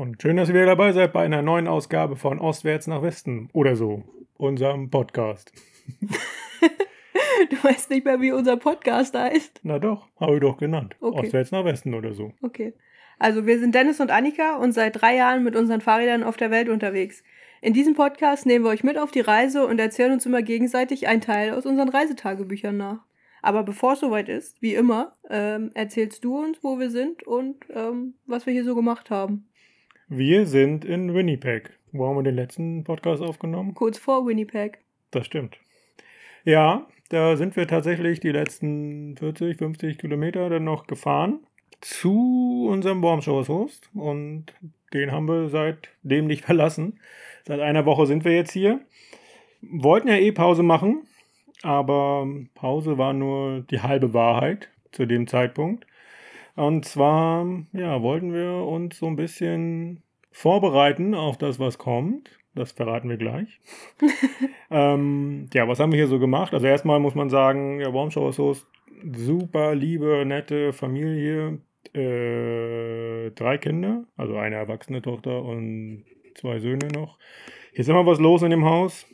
[0.00, 3.50] Und schön, dass ihr wieder dabei seid bei einer neuen Ausgabe von Ostwärts nach Westen
[3.52, 4.02] oder so,
[4.38, 5.52] unserem Podcast.
[7.50, 9.60] du weißt nicht mehr, wie unser Podcast heißt.
[9.62, 10.96] Na doch, habe ich doch genannt.
[11.02, 11.18] Okay.
[11.18, 12.32] Ostwärts nach Westen oder so.
[12.40, 12.72] Okay.
[13.18, 16.50] Also wir sind Dennis und Annika und seit drei Jahren mit unseren Fahrrädern auf der
[16.50, 17.22] Welt unterwegs.
[17.60, 21.08] In diesem Podcast nehmen wir euch mit auf die Reise und erzählen uns immer gegenseitig
[21.08, 23.04] einen Teil aus unseren Reisetagebüchern nach.
[23.42, 27.66] Aber bevor es soweit ist, wie immer, ähm, erzählst du uns, wo wir sind und
[27.68, 29.49] ähm, was wir hier so gemacht haben.
[30.12, 31.70] Wir sind in Winnipeg.
[31.92, 33.74] Wo haben wir den letzten Podcast aufgenommen?
[33.74, 34.80] Kurz vor Winnipeg.
[35.12, 35.60] Das stimmt.
[36.42, 41.38] Ja, da sind wir tatsächlich die letzten 40, 50 Kilometer dann noch gefahren
[41.80, 44.46] zu unserem Wormshows-Host und
[44.92, 46.98] den haben wir seitdem nicht verlassen.
[47.46, 48.80] Seit einer Woche sind wir jetzt hier.
[49.62, 51.06] Wollten ja eh Pause machen,
[51.62, 55.86] aber Pause war nur die halbe Wahrheit zu dem Zeitpunkt.
[56.56, 62.30] Und zwar, ja, wollten wir uns so ein bisschen vorbereiten auf das, was kommt.
[62.54, 63.60] Das verraten wir gleich.
[64.70, 66.52] ähm, ja, was haben wir hier so gemacht?
[66.52, 68.66] Also erstmal muss man sagen, ja, Show Host,
[69.12, 71.60] super liebe, nette Familie.
[71.92, 77.18] Äh, drei Kinder, also eine erwachsene Tochter und zwei Söhne noch.
[77.72, 79.06] Hier ist immer was los in dem Haus.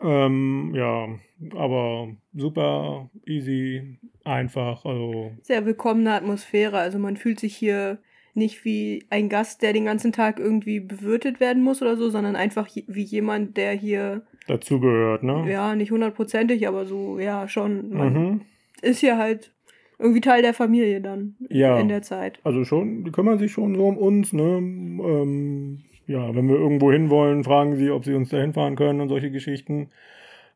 [0.00, 1.08] Ähm, ja,
[1.56, 4.84] aber super easy, einfach.
[4.84, 6.78] Also Sehr willkommene Atmosphäre.
[6.78, 7.98] Also man fühlt sich hier
[8.34, 12.36] nicht wie ein Gast, der den ganzen Tag irgendwie bewirtet werden muss oder so, sondern
[12.36, 15.50] einfach wie jemand, der hier, dazugehört, ne?
[15.50, 17.90] ja, nicht hundertprozentig, aber so, ja, schon.
[17.90, 18.40] Man Mhm.
[18.80, 19.52] ist hier halt
[19.98, 21.80] irgendwie Teil der Familie dann Ja.
[21.80, 22.38] in der Zeit.
[22.44, 24.44] Also schon, die kümmern sich schon so um uns, ne?
[24.58, 29.08] Ähm, ja, wenn wir irgendwo hinwollen, fragen sie, ob sie uns dahin fahren können und
[29.08, 29.90] solche Geschichten.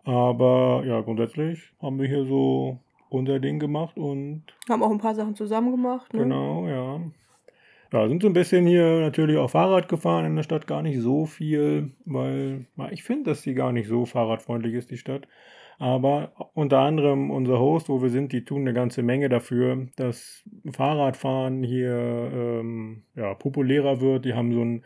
[0.05, 2.79] Aber ja, grundsätzlich haben wir hier so
[3.11, 6.13] unser Ding gemacht und Haben auch ein paar Sachen zusammen gemacht.
[6.15, 6.21] Ne?
[6.21, 7.01] genau, ja.
[7.93, 10.99] Ja, sind so ein bisschen hier natürlich auch Fahrrad gefahren in der Stadt, gar nicht
[10.99, 15.29] so viel, weil na, ich finde, dass die gar nicht so fahrradfreundlich ist, die Stadt.
[15.79, 20.43] Aber unter anderem unser Host, wo wir sind, die tun eine ganze Menge dafür, dass
[20.73, 24.25] Fahrradfahren hier ähm, ja, populärer wird.
[24.25, 24.85] Die haben so einen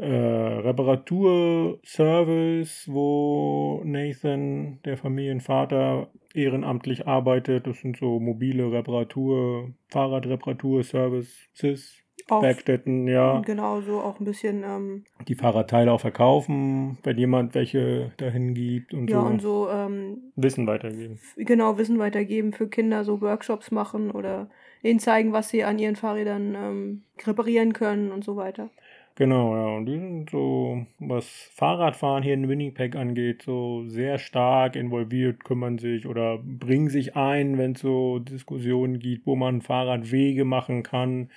[0.00, 7.66] äh, Reparaturservice, wo Nathan, der Familienvater, ehrenamtlich arbeitet.
[7.66, 15.04] Das sind so mobile Reparatur, Fahrradreparatur-Services, Auch, Werkstätten, ja, Genau, so auch ein bisschen, ähm,
[15.28, 20.32] die Fahrradteile auch verkaufen, wenn jemand welche dahin gibt und ja, so, und so, ähm,
[20.36, 21.18] Wissen weitergeben.
[21.36, 24.48] genau, Wissen weitergeben für Kinder, so Workshops machen oder
[24.82, 28.70] ihnen zeigen, was sie an ihren Fahrrädern ähm, reparieren können und so weiter.
[29.20, 34.76] Genau, ja, und die sind so, was Fahrradfahren hier in Winnipeg angeht, so sehr stark
[34.76, 40.46] involviert, kümmern sich oder bringen sich ein, wenn es so Diskussionen gibt, wo man Fahrradwege
[40.46, 41.30] machen kann.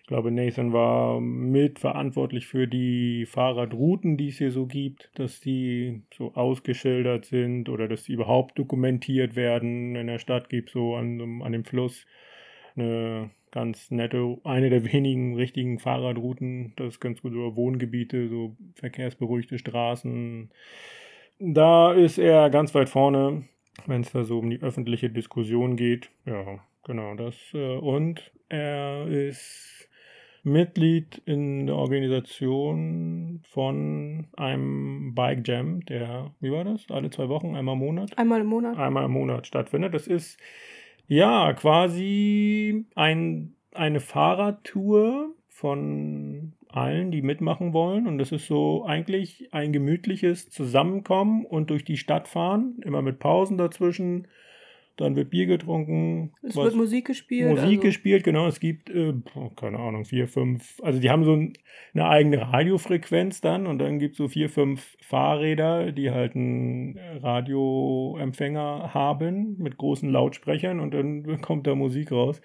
[0.00, 6.00] Ich glaube, Nathan war mitverantwortlich für die Fahrradrouten, die es hier so gibt, dass die
[6.14, 9.96] so ausgeschildert sind oder dass die überhaupt dokumentiert werden.
[9.96, 12.06] In der Stadt gibt so an, an dem Fluss
[12.74, 16.72] eine ganz nette, eine der wenigen richtigen Fahrradrouten.
[16.76, 20.50] Das ist ganz gut über Wohngebiete, so verkehrsberuhigte Straßen.
[21.38, 23.44] Da ist er ganz weit vorne,
[23.86, 26.10] wenn es da so um die öffentliche Diskussion geht.
[26.26, 27.36] Ja, genau das.
[27.54, 29.88] äh, Und er ist
[30.42, 36.86] Mitglied in der Organisation von einem Bike Jam, der, wie war das?
[36.90, 38.16] Alle zwei Wochen, einmal im Monat?
[38.16, 38.78] Einmal im Monat.
[38.78, 39.94] einmal im Monat stattfindet.
[39.94, 40.38] Das ist
[41.08, 48.06] ja quasi ein, eine Fahrradtour von allen, die mitmachen wollen.
[48.06, 53.18] Und das ist so eigentlich ein gemütliches Zusammenkommen und durch die Stadt fahren, immer mit
[53.18, 54.28] Pausen dazwischen.
[54.98, 56.32] Dann wird Bier getrunken.
[56.42, 57.48] Es wird Musik gespielt.
[57.48, 58.48] Musik also, gespielt, genau.
[58.48, 59.14] Es gibt, äh,
[59.56, 61.52] keine Ahnung, vier, fünf, also die haben so ein,
[61.94, 66.98] eine eigene Radiofrequenz dann und dann gibt es so vier, fünf Fahrräder, die halt einen
[67.22, 72.40] Radioempfänger haben mit großen Lautsprechern und dann kommt da Musik raus.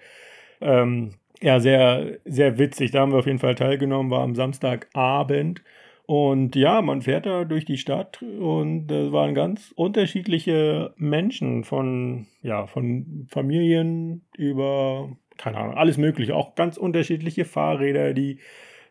[0.60, 2.92] Ähm, ja, sehr, sehr witzig.
[2.92, 5.62] Da haben wir auf jeden Fall teilgenommen, war am Samstagabend.
[6.06, 12.26] Und ja, man fährt da durch die Stadt und das waren ganz unterschiedliche Menschen von,
[12.42, 16.36] ja, von Familien über, keine Ahnung, alles mögliche.
[16.36, 18.38] Auch ganz unterschiedliche Fahrräder, die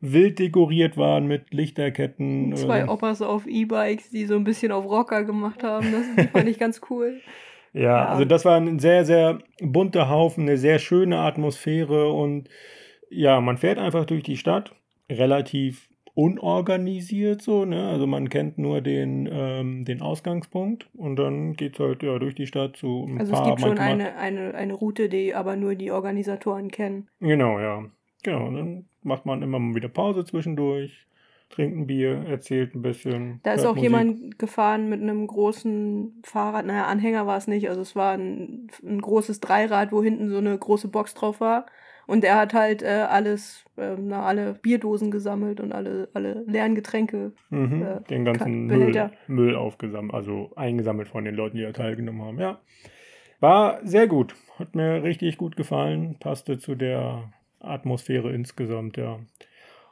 [0.02, 2.56] wild dekoriert waren mit Lichterketten.
[2.56, 5.92] Zwei Opas auf E-Bikes, die so ein bisschen auf Rocker gemacht haben.
[5.92, 7.22] Das fand ich ganz cool.
[7.76, 8.06] Ja, Ja.
[8.10, 12.48] also das war ein sehr, sehr bunter Haufen, eine sehr schöne Atmosphäre und
[13.10, 14.76] ja, man fährt einfach durch die Stadt,
[15.10, 17.88] relativ unorganisiert so, ne?
[17.88, 22.48] Also man kennt nur den, ähm, den Ausgangspunkt und dann geht's halt ja durch die
[22.48, 25.76] Stadt zu ein Also es paar gibt schon eine, eine, eine Route, die aber nur
[25.76, 27.08] die Organisatoren kennen.
[27.20, 27.86] Genau, ja.
[28.24, 31.08] Genau, und dann macht man immer mal wieder Pause zwischendurch,
[31.50, 33.40] trinkt ein Bier, erzählt ein bisschen.
[33.44, 33.84] Da ist auch Musik.
[33.84, 36.66] jemand gefahren mit einem großen Fahrrad.
[36.66, 37.70] Naja, Anhänger war es nicht.
[37.70, 41.66] Also es war ein, ein großes Dreirad, wo hinten so eine große Box drauf war.
[42.06, 46.76] Und er hat halt äh, alles, äh, na, alle Bierdosen gesammelt und alle, alle leeren
[46.76, 47.32] Getränke.
[47.50, 49.12] Mhm, äh, den ganzen Müll.
[49.28, 52.40] Müll aufgesammelt, also eingesammelt von den Leuten, die da teilgenommen haben.
[52.40, 52.60] Ja,
[53.40, 54.36] war sehr gut.
[54.60, 56.18] Hat mir richtig gut gefallen.
[56.20, 59.20] Passte zu der Atmosphäre insgesamt, ja.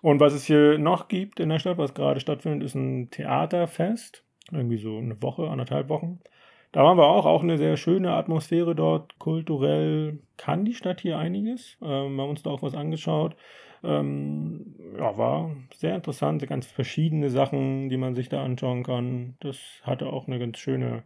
[0.01, 4.25] Und was es hier noch gibt in der Stadt, was gerade stattfindet, ist ein Theaterfest.
[4.51, 6.19] Irgendwie so eine Woche, anderthalb Wochen.
[6.71, 9.19] Da waren wir auch, auch eine sehr schöne Atmosphäre dort.
[9.19, 11.77] Kulturell kann die Stadt hier einiges.
[11.81, 13.35] Ähm, wir haben uns da auch was angeschaut.
[13.83, 19.35] Ähm, ja, war sehr interessant, ganz verschiedene Sachen, die man sich da anschauen kann.
[19.39, 21.03] Das hatte auch eine ganz schöne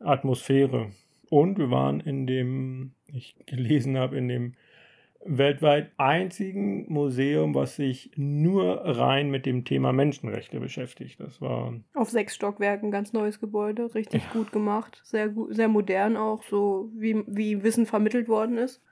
[0.00, 0.92] Atmosphäre.
[1.28, 4.54] Und wir waren in dem, ich gelesen habe, in dem
[5.24, 11.20] weltweit einzigen Museum, was sich nur rein mit dem Thema Menschenrechte beschäftigt.
[11.20, 16.16] Das war Auf sechs Stockwerken, ganz neues Gebäude, richtig gut gemacht, sehr gut, sehr modern
[16.16, 18.82] auch, so wie, wie Wissen vermittelt worden ist.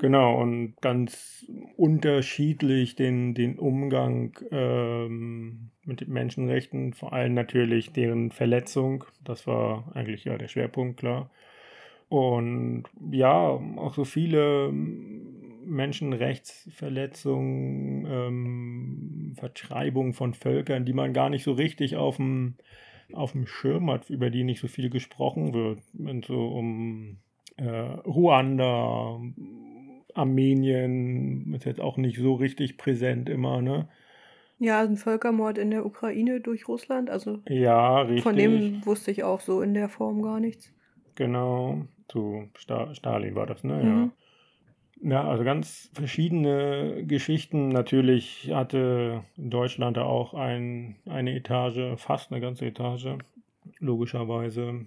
[0.00, 1.44] Genau, und ganz
[1.76, 9.04] unterschiedlich den, den Umgang ähm, mit den Menschenrechten, vor allem natürlich deren Verletzung.
[9.24, 11.30] Das war eigentlich ja der Schwerpunkt, klar.
[12.08, 14.72] Und ja, auch so viele
[15.68, 22.56] Menschenrechtsverletzungen, ähm, Vertreibung von Völkern, die man gar nicht so richtig auf dem,
[23.12, 25.80] auf dem Schirm hat, über die nicht so viel gesprochen wird.
[25.92, 27.18] Wenn so um
[27.56, 29.20] äh, Ruanda,
[30.14, 33.88] Armenien ist jetzt auch nicht so richtig präsent immer, ne?
[34.58, 38.24] Ja, ein Völkermord in der Ukraine durch Russland, also Ja, richtig.
[38.24, 40.72] von dem wusste ich auch so in der Form gar nichts.
[41.14, 41.86] Genau.
[42.08, 43.74] Zu Sta Stalin war das, ne?
[43.74, 43.86] Mhm.
[43.86, 44.10] Ja.
[45.00, 47.68] Ja, also ganz verschiedene Geschichten.
[47.68, 53.16] Natürlich hatte Deutschland da auch ein, eine Etage, fast eine ganze Etage,
[53.78, 54.86] logischerweise.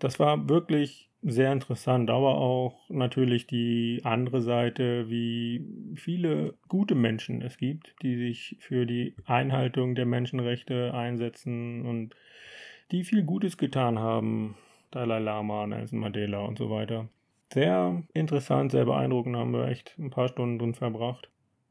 [0.00, 5.64] Das war wirklich sehr interessant, aber auch natürlich die andere Seite, wie
[5.94, 12.14] viele gute Menschen es gibt, die sich für die Einhaltung der Menschenrechte einsetzen und
[12.92, 14.56] die viel Gutes getan haben.
[14.90, 17.08] Dalai Lama, Nelson Mandela und so weiter.
[17.52, 21.30] Sehr interessant, sehr beeindruckend, haben wir echt ein paar Stunden drin verbracht.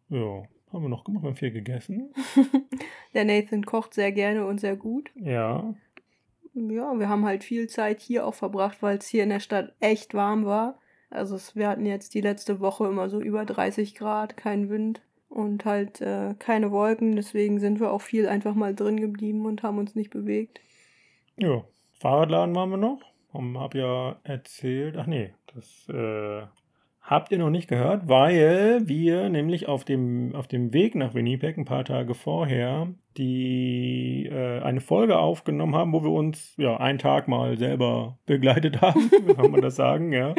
[0.09, 2.13] Ja, haben wir noch gemacht, wir haben viel gegessen.
[3.13, 5.11] Der Nathan kocht sehr gerne und sehr gut.
[5.15, 5.73] Ja,
[6.53, 9.73] Ja, wir haben halt viel Zeit hier auch verbracht, weil es hier in der Stadt
[9.79, 10.79] echt warm war.
[11.09, 15.01] Also es, wir hatten jetzt die letzte Woche immer so über 30 Grad, kein Wind
[15.29, 17.15] und halt äh, keine Wolken.
[17.15, 20.61] Deswegen sind wir auch viel einfach mal drin geblieben und haben uns nicht bewegt.
[21.37, 21.63] ja.
[21.99, 22.99] Fahrradladen waren wir noch.
[23.33, 26.45] Hab hab ja erzählt, ach nee, das äh,
[27.01, 31.57] habt ihr noch nicht gehört, weil wir nämlich auf dem, auf dem Weg nach Winnipeg
[31.57, 36.99] ein paar Tage vorher die äh, eine Folge aufgenommen haben, wo wir uns ja einen
[36.99, 40.33] Tag mal selber begleitet haben, kann man das sagen, ja.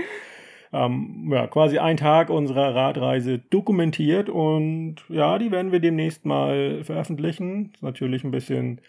[0.72, 6.82] Ähm, ja, quasi einen Tag unserer Radreise dokumentiert und ja, die werden wir demnächst mal
[6.82, 7.70] veröffentlichen.
[7.74, 8.80] Ist natürlich ein bisschen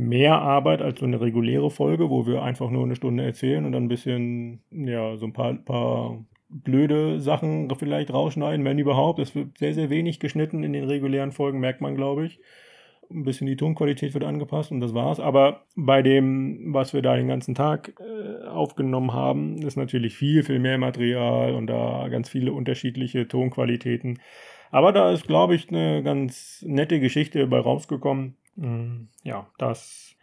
[0.00, 3.72] mehr Arbeit als so eine reguläre Folge, wo wir einfach nur eine Stunde erzählen und
[3.72, 9.18] dann ein bisschen, ja, so ein paar, paar blöde Sachen vielleicht rausschneiden, wenn überhaupt.
[9.20, 12.40] Es wird sehr, sehr wenig geschnitten in den regulären Folgen, merkt man, glaube ich.
[13.10, 15.18] Ein bisschen die Tonqualität wird angepasst und das war's.
[15.18, 20.44] Aber bei dem, was wir da den ganzen Tag äh, aufgenommen haben, ist natürlich viel,
[20.44, 24.20] viel mehr Material und da ganz viele unterschiedliche Tonqualitäten.
[24.70, 28.36] Aber da ist, glaube ich, eine ganz nette Geschichte bei rausgekommen.
[28.60, 30.14] Mm, Ja, das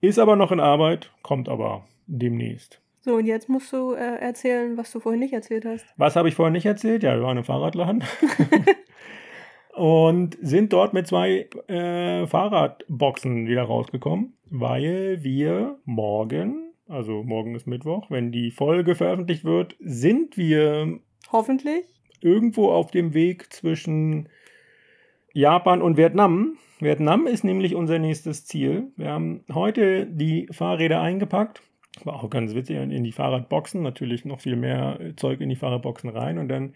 [0.00, 2.80] ist aber noch in Arbeit, kommt aber demnächst.
[3.02, 5.86] So, und jetzt musst du äh, erzählen, was du vorhin nicht erzählt hast.
[5.96, 7.02] Was habe ich vorhin nicht erzählt?
[7.04, 8.02] Ja, wir waren im Fahrradladen
[9.74, 17.66] und sind dort mit zwei äh, Fahrradboxen wieder rausgekommen, weil wir morgen, also morgen ist
[17.66, 20.98] Mittwoch, wenn die Folge veröffentlicht wird, sind wir
[21.30, 21.84] Hoffentlich.
[22.20, 24.28] irgendwo auf dem Weg zwischen
[25.36, 26.56] Japan und Vietnam.
[26.80, 28.90] Vietnam ist nämlich unser nächstes Ziel.
[28.96, 31.60] Wir haben heute die Fahrräder eingepackt.
[32.04, 33.82] War auch ganz witzig in die Fahrradboxen.
[33.82, 36.38] Natürlich noch viel mehr Zeug in die Fahrradboxen rein.
[36.38, 36.72] Und dann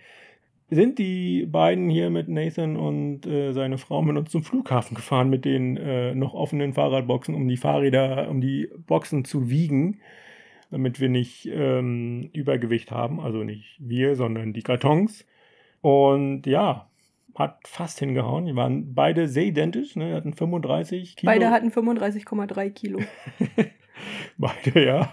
[0.68, 5.30] sind die beiden hier mit Nathan und äh, seine Frau mit uns zum Flughafen gefahren
[5.30, 10.00] mit den äh, noch offenen Fahrradboxen, um die Fahrräder, um die Boxen zu wiegen,
[10.70, 13.20] damit wir nicht ähm, Übergewicht haben.
[13.20, 15.26] Also nicht wir, sondern die Kartons.
[15.80, 16.89] Und ja,
[17.34, 18.46] hat fast hingehauen.
[18.46, 19.96] Die waren beide sehr identisch.
[19.96, 20.14] Ne?
[20.14, 21.30] Hatten 35 Kilo.
[21.30, 23.00] Beide hatten 35,3 Kilo.
[24.38, 25.12] Beide, ja.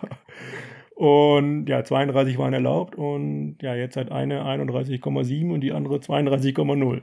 [0.95, 7.01] Und ja, 32 waren erlaubt und ja, jetzt hat eine 31,7 und die andere 32,0.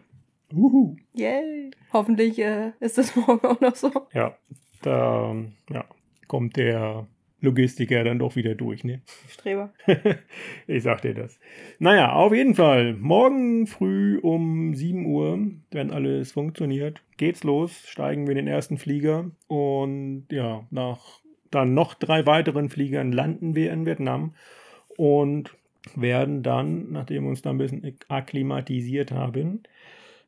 [0.53, 0.97] Uhu.
[1.13, 1.71] Yay.
[1.93, 3.91] Hoffentlich äh, ist das morgen auch noch so.
[4.13, 4.37] Ja,
[4.83, 5.37] da
[5.71, 5.85] ja,
[6.27, 7.07] kommt der
[7.45, 9.01] Logistiker dann doch wieder durch, ne?
[9.29, 9.73] Streber.
[10.67, 11.39] ich sag dir das.
[11.79, 12.95] Naja, auf jeden Fall.
[12.95, 15.39] Morgen früh um 7 Uhr,
[15.71, 21.21] wenn alles funktioniert, geht's los, steigen wir in den ersten Flieger und ja, nach
[21.51, 24.35] dann noch drei weiteren Fliegern landen wir in Vietnam
[24.97, 25.55] und
[25.95, 29.63] werden dann, nachdem wir uns da ein bisschen akklimatisiert haben,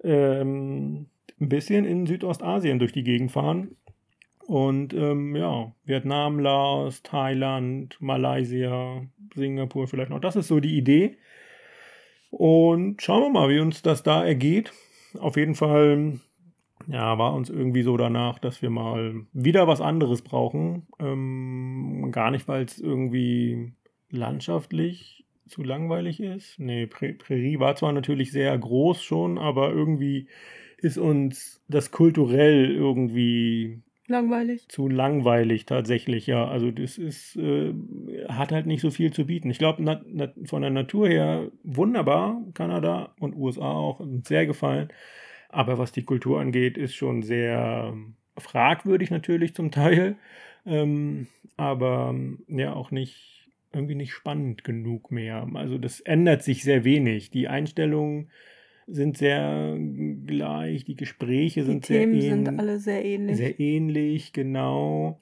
[0.04, 1.06] ähm,
[1.40, 3.76] ein bisschen in Südostasien durch die Gegend fahren.
[4.46, 9.02] Und ähm, ja, Vietnam, Laos, Thailand, Malaysia,
[9.34, 10.20] Singapur vielleicht noch.
[10.20, 11.16] Das ist so die Idee.
[12.30, 14.72] Und schauen wir mal, wie uns das da ergeht.
[15.18, 16.20] Auf jeden Fall,
[16.86, 20.86] ja, war uns irgendwie so danach, dass wir mal wieder was anderes brauchen.
[21.00, 23.72] Ähm, gar nicht, weil es irgendwie
[24.10, 26.58] landschaftlich zu langweilig ist.
[26.60, 30.28] Nee, Prärie war zwar natürlich sehr groß schon, aber irgendwie
[30.78, 34.68] ist uns das kulturell irgendwie langweilig.
[34.68, 36.46] Zu langweilig tatsächlich, ja.
[36.48, 37.74] Also das ist, äh,
[38.28, 39.50] hat halt nicht so viel zu bieten.
[39.50, 39.82] Ich glaube,
[40.44, 44.88] von der Natur her wunderbar, Kanada und USA auch, sehr gefallen.
[45.48, 47.94] Aber was die Kultur angeht, ist schon sehr
[48.36, 50.16] fragwürdig natürlich zum Teil.
[50.66, 52.14] Ähm, aber
[52.48, 55.46] ja, auch nicht irgendwie nicht spannend genug mehr.
[55.54, 57.30] Also das ändert sich sehr wenig.
[57.30, 58.30] Die Einstellungen
[58.86, 59.76] sind sehr
[60.26, 62.46] gleich, die Gespräche die sind Themen sehr ähnlich.
[62.46, 63.36] sind alle sehr ähnlich.
[63.36, 65.20] Sehr ähnlich, genau.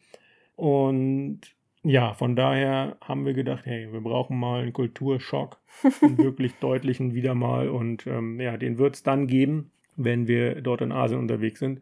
[0.56, 1.40] Und
[1.82, 5.58] ja, von daher haben wir gedacht, hey, wir brauchen mal einen Kulturschock,
[6.02, 7.68] einen wirklich deutlichen wieder mal.
[7.68, 11.80] Und ähm, ja, den wird es dann geben, wenn wir dort in Asien unterwegs sind.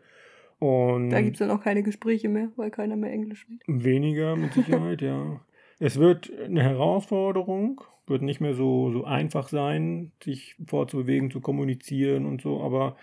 [0.59, 3.63] Und da gibt es dann auch keine Gespräche mehr, weil keiner mehr Englisch spricht.
[3.67, 5.41] Weniger mit Sicherheit, ja.
[5.85, 12.25] Es wird eine Herausforderung, wird nicht mehr so, so einfach sein, sich vorzubewegen, zu kommunizieren
[12.25, 12.95] und so, aber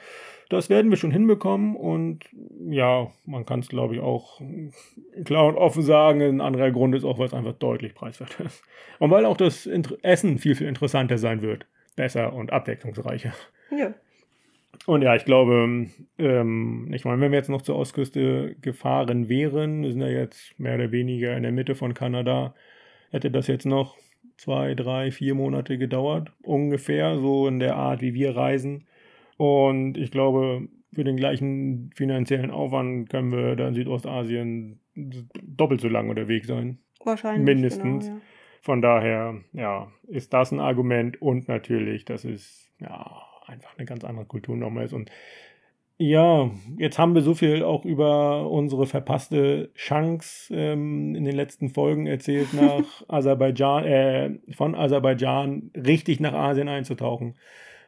[0.47, 2.23] das werden wir schon hinbekommen und
[2.69, 4.39] ja, man kann es glaube ich auch
[5.25, 6.21] klar und offen sagen.
[6.21, 8.63] Ein anderer Grund ist auch, weil es einfach deutlich preiswerter ist.
[8.97, 11.65] Und weil auch das Essen viel, viel interessanter sein wird.
[11.97, 13.33] Besser und abwechslungsreicher.
[13.77, 13.93] Ja.
[14.85, 19.83] Und ja, ich glaube, ähm, ich meine, wenn wir jetzt noch zur Ostküste gefahren wären,
[19.83, 22.55] wir sind ja jetzt mehr oder weniger in der Mitte von Kanada,
[23.11, 23.97] hätte das jetzt noch
[24.37, 28.85] zwei, drei, vier Monate gedauert, ungefähr, so in der Art, wie wir reisen.
[29.37, 35.87] Und ich glaube, für den gleichen finanziellen Aufwand können wir da in Südostasien doppelt so
[35.87, 36.79] lang unterwegs sein.
[37.03, 37.45] Wahrscheinlich.
[37.45, 38.05] Mindestens.
[38.05, 38.23] Genau, ja.
[38.61, 44.03] Von daher, ja, ist das ein Argument und natürlich, das ist ja einfach eine ganz
[44.03, 44.93] andere Kultur nochmal ist.
[44.93, 45.09] Und
[46.01, 51.69] ja, jetzt haben wir so viel auch über unsere verpasste Chance ähm, in den letzten
[51.69, 57.35] Folgen erzählt, nach Aserbaidschan, äh, von Aserbaidschan richtig nach Asien einzutauchen.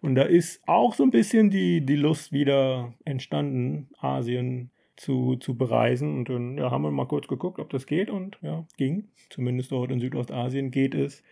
[0.01, 5.55] Und da ist auch so ein bisschen die, die Lust wieder entstanden, Asien zu, zu
[5.55, 6.17] bereisen.
[6.17, 8.09] Und dann ja, haben wir mal kurz geguckt, ob das geht.
[8.09, 9.07] Und ja, ging.
[9.29, 11.23] Zumindest dort in Südostasien geht es.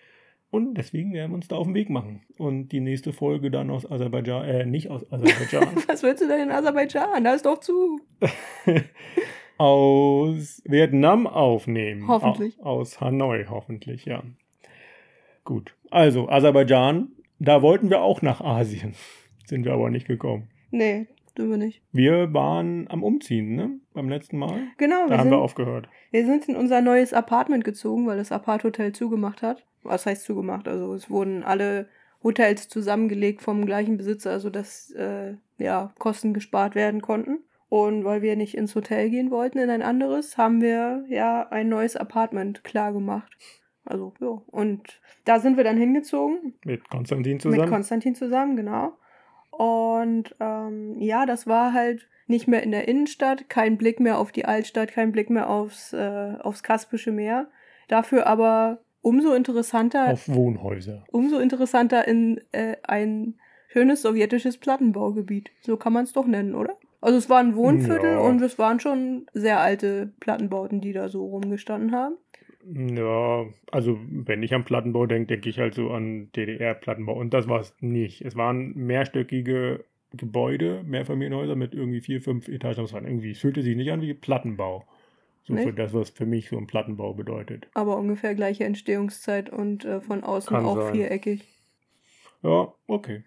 [0.52, 2.22] Und deswegen werden wir uns da auf den Weg machen.
[2.38, 5.68] Und die nächste Folge dann aus Aserbaidschan, äh, nicht aus Aserbaidschan.
[5.88, 7.24] Was willst du denn in Aserbaidschan?
[7.24, 8.02] Da ist doch zu.
[9.58, 12.08] aus Vietnam aufnehmen.
[12.08, 12.60] Hoffentlich.
[12.62, 14.24] Aus Hanoi, hoffentlich, ja.
[15.44, 15.76] Gut.
[15.92, 18.96] Also, Aserbaidschan, da wollten wir auch nach Asien.
[19.46, 20.50] Sind wir aber nicht gekommen.
[20.72, 21.08] Nee,
[21.38, 21.82] sind wir nicht.
[21.92, 23.80] Wir waren am Umziehen, ne?
[23.94, 24.68] Beim letzten Mal.
[24.78, 25.08] Genau.
[25.08, 25.88] Da haben sind, wir aufgehört.
[26.12, 30.68] Wir sind in unser neues Apartment gezogen, weil das Apart-Hotel zugemacht hat was heißt zugemacht?
[30.68, 31.88] Also es wurden alle
[32.24, 37.40] Hotels zusammengelegt vom gleichen Besitzer, also dass äh, ja, Kosten gespart werden konnten.
[37.70, 41.70] Und weil wir nicht ins Hotel gehen wollten, in ein anderes, haben wir ja ein
[41.70, 43.32] neues Apartment klar gemacht.
[43.86, 44.42] Also, ja.
[44.48, 46.56] Und da sind wir dann hingezogen.
[46.66, 47.62] Mit Konstantin zusammen.
[47.62, 48.94] Mit Konstantin zusammen, genau.
[49.60, 54.32] Und ähm, ja, das war halt nicht mehr in der Innenstadt, kein Blick mehr auf
[54.32, 57.50] die Altstadt, kein Blick mehr aufs, äh, aufs Kaspische Meer.
[57.90, 60.14] Dafür aber umso interessanter.
[60.14, 61.04] Auf Wohnhäuser.
[61.12, 63.38] Umso interessanter in äh, ein
[63.68, 65.52] schönes sowjetisches Plattenbaugebiet.
[65.60, 66.78] So kann man es doch nennen, oder?
[67.02, 68.20] Also es war ein Wohnviertel ja.
[68.20, 72.16] und es waren schon sehr alte Plattenbauten, die da so rumgestanden haben.
[72.66, 77.14] Ja, also wenn ich an Plattenbau denke, denke ich halt so an DDR-Plattenbau.
[77.14, 78.22] Und das war es nicht.
[78.22, 82.82] Es waren mehrstöckige Gebäude, Mehrfamilienhäuser mit irgendwie vier, fünf Etagen.
[82.82, 84.86] Das irgendwie, es fühlte sich nicht an wie Plattenbau.
[85.44, 87.68] So für das, was für mich so ein Plattenbau bedeutet.
[87.74, 90.94] Aber ungefähr gleiche Entstehungszeit und äh, von außen Kann auch sein.
[90.94, 91.44] viereckig.
[92.44, 93.24] Ja, okay.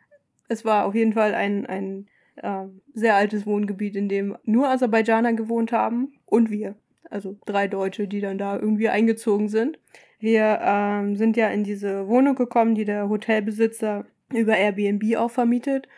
[0.46, 5.32] Es war auf jeden Fall ein, ein äh, sehr altes Wohngebiet, in dem nur Aserbaidschaner
[5.32, 6.76] gewohnt haben und wir.
[7.12, 9.78] Also drei Deutsche, die dann da irgendwie eingezogen sind.
[10.18, 15.88] Wir ähm, sind ja in diese Wohnung gekommen, die der Hotelbesitzer über Airbnb auch vermietet.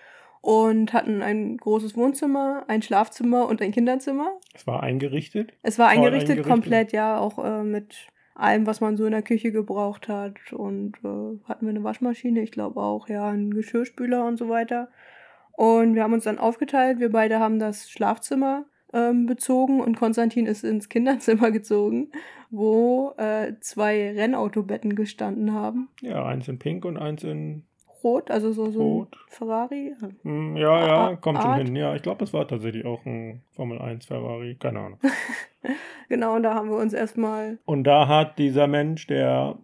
[0.41, 4.31] und hatten ein großes Wohnzimmer, ein Schlafzimmer und ein Kinderzimmer.
[4.53, 5.55] Es war eingerichtet?
[5.63, 9.23] Es war eingerichtet, eingerichtet, komplett, ja, auch äh, mit allem, was man so in der
[9.23, 10.53] Küche gebraucht hat.
[10.53, 14.89] Und äh, hatten wir eine Waschmaschine, ich glaube auch, ja, einen Geschirrspüler und so weiter.
[15.53, 16.99] Und wir haben uns dann aufgeteilt.
[16.99, 22.13] Wir beide haben das Schlafzimmer ähm, bezogen und Konstantin ist ins Kinderzimmer gezogen,
[22.51, 25.89] wo äh, zwei Rennautobetten gestanden haben.
[26.01, 27.65] Ja, eins in Pink und eins in
[28.05, 29.15] Rot, also so, so Rot.
[29.15, 29.95] ein Ferrari.
[30.23, 31.59] Hm, ja, ja, kommt Art.
[31.59, 31.77] schon hin.
[31.77, 34.99] Ja, ich glaube, es war tatsächlich auch ein Formel 1 Ferrari, keine Ahnung.
[36.09, 37.59] genau, und da haben wir uns erstmal.
[37.65, 39.59] Und da hat dieser Mensch, der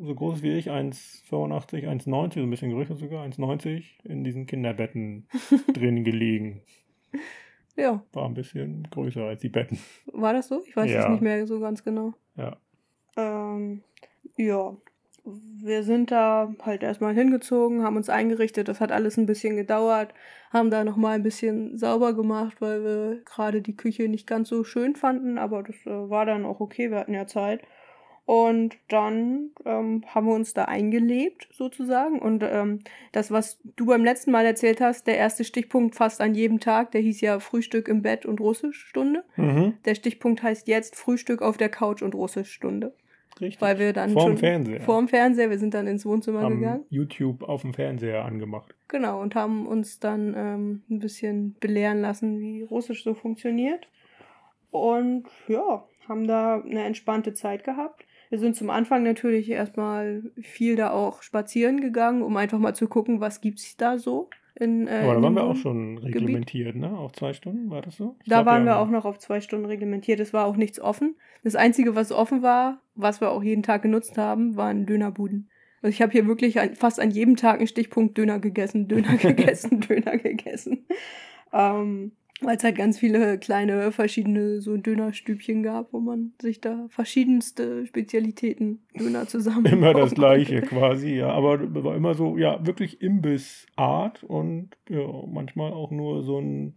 [0.00, 5.28] so groß wie ich, 1,85, 1,90, so ein bisschen größer sogar, 1,90, in diesen Kinderbetten
[5.72, 6.62] drin gelegen.
[7.76, 8.02] Ja.
[8.12, 9.78] War ein bisschen größer als die Betten.
[10.12, 10.62] War das so?
[10.66, 12.14] Ich weiß es nicht mehr so ganz genau.
[12.36, 12.56] Ja.
[13.16, 13.82] Ähm,
[14.36, 14.76] ja.
[15.24, 18.68] Wir sind da halt erstmal hingezogen, haben uns eingerichtet.
[18.68, 20.12] Das hat alles ein bisschen gedauert.
[20.52, 24.64] Haben da nochmal ein bisschen sauber gemacht, weil wir gerade die Küche nicht ganz so
[24.64, 25.38] schön fanden.
[25.38, 26.90] Aber das äh, war dann auch okay.
[26.90, 27.62] Wir hatten ja Zeit.
[28.26, 32.20] Und dann ähm, haben wir uns da eingelebt, sozusagen.
[32.20, 32.80] Und ähm,
[33.12, 36.92] das, was du beim letzten Mal erzählt hast, der erste Stichpunkt fast an jedem Tag,
[36.92, 39.24] der hieß ja Frühstück im Bett und Russischstunde.
[39.36, 39.74] Mhm.
[39.84, 42.94] Der Stichpunkt heißt jetzt Frühstück auf der Couch und Russischstunde.
[43.40, 43.60] Richtig.
[43.60, 44.80] Weil wir dann vorm schon Fernseher.
[44.80, 46.84] vorm Fernseher, wir sind dann ins Wohnzimmer haben gegangen.
[46.88, 48.74] YouTube auf dem Fernseher angemacht.
[48.88, 53.88] Genau, und haben uns dann ähm, ein bisschen belehren lassen, wie Russisch so funktioniert.
[54.70, 58.06] Und ja, haben da eine entspannte Zeit gehabt.
[58.30, 62.88] Wir sind zum Anfang natürlich erstmal viel da auch spazieren gegangen, um einfach mal zu
[62.88, 64.28] gucken, was gibt es da so.
[64.56, 66.90] In, äh, Aber da waren wir auch schon reglementiert, Gebiet.
[66.90, 66.96] ne?
[66.96, 68.16] Auf zwei Stunden, war das so?
[68.22, 70.20] Ich da glaub, waren wir auch noch auf zwei Stunden reglementiert.
[70.20, 71.16] Es war auch nichts offen.
[71.42, 75.50] Das Einzige, was offen war, was wir auch jeden Tag genutzt haben, waren Dönerbuden.
[75.82, 79.16] Also ich habe hier wirklich an, fast an jedem Tag einen Stichpunkt Döner gegessen, Döner
[79.18, 80.86] gegessen, Döner gegessen.
[81.52, 86.86] Ähm, weil es halt ganz viele kleine verschiedene so Dönerstübchen gab, wo man sich da
[86.88, 89.66] verschiedenste Spezialitäten Döner zusammen.
[89.72, 91.30] immer das gleiche quasi, ja.
[91.30, 96.74] Aber war immer so, ja, wirklich Imbissart und ja, manchmal auch nur so ein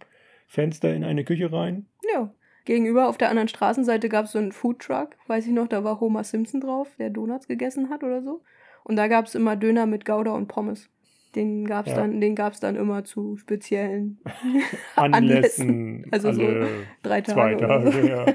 [0.48, 1.88] Fenster in eine Küche rein.
[2.14, 2.32] Ja.
[2.66, 6.02] Gegenüber auf der anderen Straßenseite gab es so einen Foodtruck, weiß ich noch, da war
[6.02, 8.42] Homer Simpson drauf, der Donuts gegessen hat oder so.
[8.84, 10.90] Und da gab es immer Döner mit Gouda und Pommes.
[11.36, 12.00] Den gab es ja.
[12.00, 12.20] dann,
[12.62, 14.20] dann immer zu speziellen
[14.96, 16.06] Anlässen.
[16.12, 16.42] Also so
[17.04, 17.34] drei Tage.
[17.34, 18.00] Zwei Tage, so.
[18.08, 18.26] ja.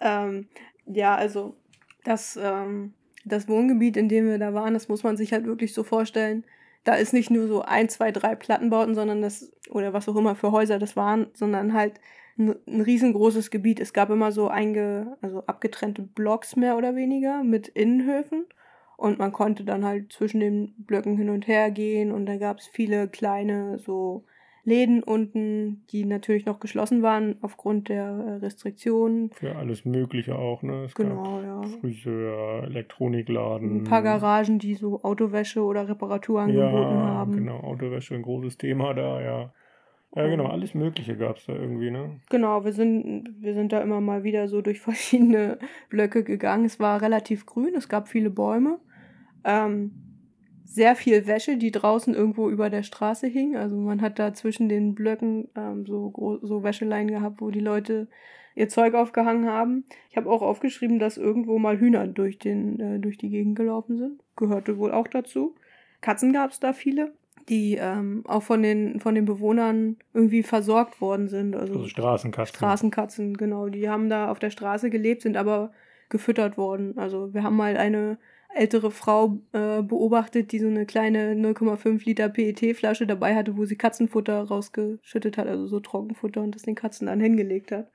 [0.00, 0.48] ähm,
[0.86, 1.56] ja, also
[2.04, 5.74] das, ähm, das Wohngebiet, in dem wir da waren, das muss man sich halt wirklich
[5.74, 6.44] so vorstellen.
[6.84, 10.34] Da ist nicht nur so ein, zwei, drei Plattenbauten, sondern das, oder was auch immer
[10.34, 12.00] für Häuser das waren, sondern halt
[12.38, 13.80] ein, ein riesengroßes Gebiet.
[13.80, 18.46] Es gab immer so einge, also abgetrennte Blocks mehr oder weniger mit Innenhöfen.
[18.98, 22.58] Und man konnte dann halt zwischen den Blöcken hin und her gehen und da gab
[22.58, 24.24] es viele kleine so
[24.64, 29.30] Läden unten, die natürlich noch geschlossen waren aufgrund der äh, Restriktionen.
[29.30, 30.82] Für alles Mögliche auch, ne?
[30.82, 31.62] Es genau, ja.
[31.80, 33.76] Friseur, Elektronikladen.
[33.76, 37.36] Ein paar Garagen, die so Autowäsche oder Reparatur angeboten ja, haben.
[37.36, 39.52] Genau, Autowäsche, ein großes Thema da, ja.
[40.16, 42.18] Ja, genau, alles Mögliche gab es da irgendwie, ne?
[42.30, 46.64] Genau, wir sind, wir sind da immer mal wieder so durch verschiedene Blöcke gegangen.
[46.64, 48.80] Es war relativ grün, es gab viele Bäume
[49.44, 49.92] ähm,
[50.64, 53.56] sehr viel Wäsche, die draußen irgendwo über der Straße hing.
[53.56, 58.08] Also man hat da zwischen den Blöcken ähm, so, so Wäscheleien gehabt, wo die Leute
[58.54, 59.84] ihr Zeug aufgehangen haben.
[60.10, 63.96] Ich habe auch aufgeschrieben, dass irgendwo mal Hühner durch, den, äh, durch die Gegend gelaufen
[63.96, 64.20] sind.
[64.36, 65.54] Gehörte wohl auch dazu.
[66.00, 67.12] Katzen gab es da viele,
[67.48, 71.56] die ähm, auch von den, von den Bewohnern irgendwie versorgt worden sind.
[71.56, 72.56] Also, also Straßenkatzen.
[72.56, 73.68] Straßenkatzen, genau.
[73.68, 75.72] Die haben da auf der Straße gelebt, sind aber
[76.08, 76.98] gefüttert worden.
[76.98, 78.18] Also wir haben mal eine
[78.58, 83.76] ältere Frau äh, beobachtet, die so eine kleine 0,5 Liter PET-Flasche dabei hatte, wo sie
[83.76, 87.90] Katzenfutter rausgeschüttet hat, also so Trockenfutter und das den Katzen dann hingelegt hat.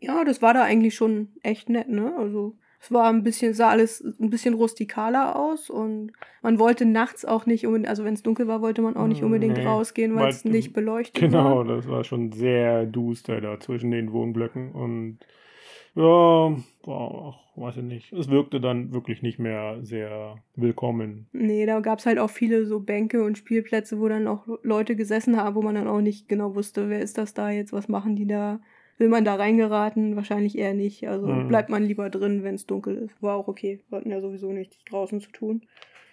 [0.00, 2.14] Ja, das war da eigentlich schon echt nett, ne?
[2.16, 7.24] Also es war ein bisschen, sah alles ein bisschen rustikaler aus und man wollte nachts
[7.24, 10.14] auch nicht unbedingt, also wenn es dunkel war, wollte man auch nicht unbedingt nee, rausgehen,
[10.14, 11.64] weil es nicht beleuchtet genau, war.
[11.64, 15.20] Genau, das war schon sehr duster da zwischen den Wohnblöcken und
[15.94, 18.12] ja, boah, weiß ich nicht.
[18.12, 21.28] Es wirkte dann wirklich nicht mehr sehr willkommen.
[21.32, 24.96] Nee, da gab es halt auch viele so Bänke und Spielplätze, wo dann auch Leute
[24.96, 27.88] gesessen haben, wo man dann auch nicht genau wusste, wer ist das da jetzt, was
[27.88, 28.60] machen die da.
[28.98, 30.14] Will man da reingeraten?
[30.14, 31.08] Wahrscheinlich eher nicht.
[31.08, 31.48] Also mhm.
[31.48, 33.22] bleibt man lieber drin, wenn es dunkel ist.
[33.22, 33.80] War auch okay.
[33.88, 35.62] Wir hatten ja sowieso nichts draußen zu tun.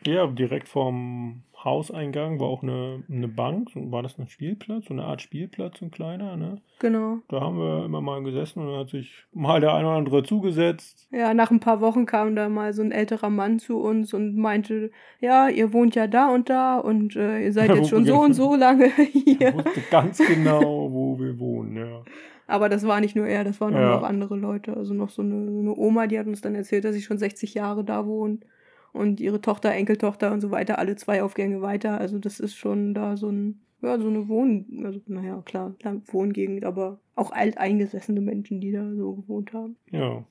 [0.06, 3.70] Ja, direkt vorm Hauseingang war auch eine, eine Bank.
[3.76, 4.86] War das ein Spielplatz?
[4.86, 6.60] So eine Art Spielplatz, ein kleiner, ne?
[6.80, 7.20] Genau.
[7.28, 10.24] Da haben wir immer mal gesessen und dann hat sich mal der eine oder andere
[10.24, 11.08] zugesetzt.
[11.12, 14.36] Ja, nach ein paar Wochen kam da mal so ein älterer Mann zu uns und
[14.38, 18.06] meinte, ja, ihr wohnt ja da und da und äh, ihr seid Ja, jetzt schon
[18.06, 19.54] so und so lange Er hier.
[19.54, 22.02] wusste ganz genau, wo wir wohnen, ja.
[22.48, 23.96] Aber das war nicht nur er, das waren auch Ja.
[23.98, 24.76] noch andere Leute.
[24.76, 27.54] Also noch so eine, eine Oma, die hat uns dann erzählt, dass sie schon 60
[27.54, 28.46] Jahre da wohnt.
[28.94, 32.00] Und ihre Tochter, Enkeltochter und so weiter, alle zwei Aufgänge weiter.
[32.00, 36.02] Also das ist schon da so ein, ja, so eine Wohn, also naja, klar, klar,
[36.08, 39.76] Wohngegend, aber auch alteingesessene Menschen, die da so gewohnt haben.
[39.92, 40.24] Ja.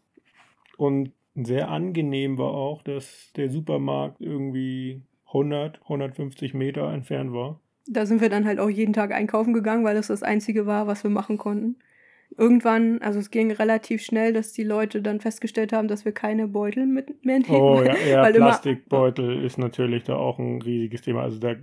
[0.77, 7.61] Und sehr angenehm war auch, dass der Supermarkt irgendwie 100, 150 Meter entfernt war.
[7.87, 10.87] Da sind wir dann halt auch jeden Tag einkaufen gegangen, weil das das Einzige war,
[10.87, 11.77] was wir machen konnten.
[12.37, 16.49] Irgendwann, also es ging relativ schnell, dass die Leute dann festgestellt haben, dass wir keine
[16.49, 17.61] Beutel mit mehr nehmen.
[17.61, 21.23] Oh ja, ja weil immer- Plastikbeutel ist natürlich da auch ein riesiges Thema.
[21.23, 21.55] Also da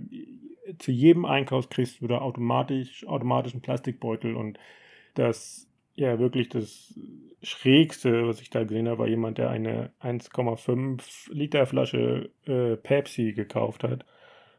[0.78, 4.58] zu jedem Einkauf kriegst du da automatisch, automatisch einen Plastikbeutel und
[5.14, 6.94] das, ja wirklich das
[7.42, 13.32] Schrägste, was ich da gesehen habe, war jemand, der eine 1,5 Liter Flasche äh, Pepsi
[13.32, 14.04] gekauft hat,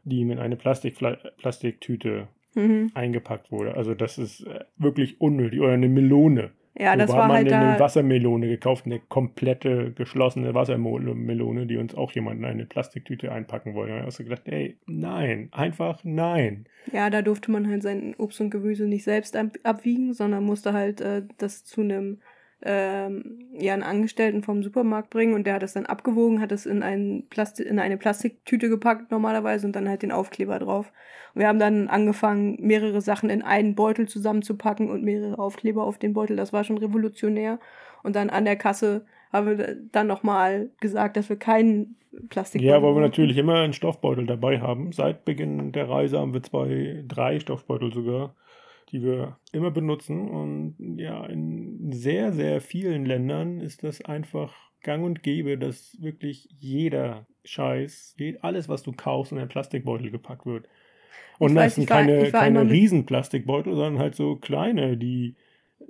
[0.04, 2.90] die ihm in eine Plastikfla Plastiktüte Mhm.
[2.94, 3.74] eingepackt wurde.
[3.74, 5.60] Also das ist äh, wirklich unnötig.
[5.60, 6.50] Oder eine Melone.
[6.78, 7.80] Ja, das war man halt eine da.
[7.80, 13.92] Wassermelone gekauft, eine komplette geschlossene Wassermelone, die uns auch jemand in eine Plastiktüte einpacken wollte.
[13.92, 16.66] Da habe ich so gedacht, ey, nein, einfach nein.
[16.92, 20.72] Ja, da durfte man halt sein Obst und Gemüse nicht selbst ab abwiegen, sondern musste
[20.72, 22.20] halt äh, das zu einem
[22.62, 26.66] ähm, ja, einen Angestellten vom Supermarkt bringen und der hat es dann abgewogen, hat es
[26.66, 30.92] in, ein Plasti in eine Plastiktüte gepackt normalerweise und dann halt den Aufkleber drauf.
[31.34, 35.98] Und wir haben dann angefangen, mehrere Sachen in einen Beutel zusammenzupacken und mehrere Aufkleber auf
[35.98, 36.36] den Beutel.
[36.36, 37.58] Das war schon revolutionär.
[38.02, 41.96] Und dann an der Kasse haben wir dann nochmal gesagt, dass wir keinen
[42.28, 44.92] Plastikbeutel Ja, weil wir natürlich immer einen Stoffbeutel dabei haben.
[44.92, 48.34] Seit Beginn der Reise haben wir zwei, drei Stoffbeutel sogar,
[48.92, 50.28] die wir immer benutzen.
[50.28, 56.48] Und ja, in sehr, sehr vielen Ländern ist das einfach gang und gäbe, dass wirklich
[56.58, 60.66] jeder Scheiß, alles, was du kaufst, in einen Plastikbeutel gepackt wird.
[61.38, 65.36] Und Ich das weiß, sind keine, war keine Riesenplastikbeutel, sondern halt so kleine, die,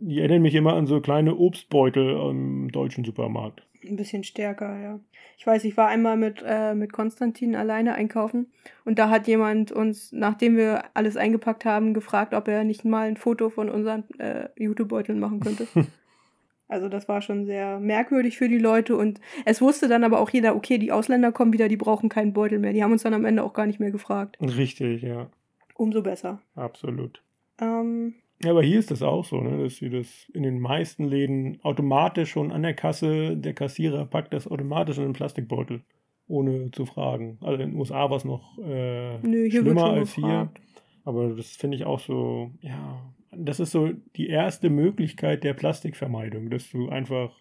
[0.00, 3.62] die erinnern mich immer an so kleine Obstbeutel im deutschen Supermarkt.
[3.86, 5.00] Ein bisschen stärker, ja.
[5.38, 8.52] Ich weiß, ich war einmal mit, äh, mit Konstantin alleine einkaufen
[8.84, 13.08] und da hat jemand uns, nachdem wir alles eingepackt haben, gefragt, ob er nicht mal
[13.08, 15.66] ein Foto von unseren äh, Jutebeuteln machen könnte.
[16.68, 20.28] also das war schon sehr merkwürdig für die Leute und es wusste dann aber auch
[20.28, 22.74] jeder, okay, die Ausländer kommen wieder, die brauchen keinen Beutel mehr.
[22.74, 24.36] Die haben uns dann am Ende auch gar nicht mehr gefragt.
[24.42, 25.30] Richtig, ja,
[25.74, 26.42] Umso besser.
[26.54, 27.22] absolut.
[27.58, 31.04] Ähm, Ja, aber hier ist das auch so, ne, dass sie das in den meisten
[31.04, 35.82] Läden automatisch schon an der Kasse, der Kassierer packt das automatisch in den Plastikbeutel,
[36.26, 37.36] ohne zu fragen.
[37.42, 40.22] Also in den USA war es noch äh, Nö, hier schlimmer als hier.
[40.22, 40.60] gefragt.
[41.04, 46.50] Aber das finde ich auch so, ja, das ist so die erste Möglichkeit der Plastikvermeidung,
[46.50, 47.32] dass du einfach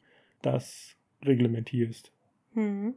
[0.41, 2.11] das reglementierst.
[2.53, 2.95] hm.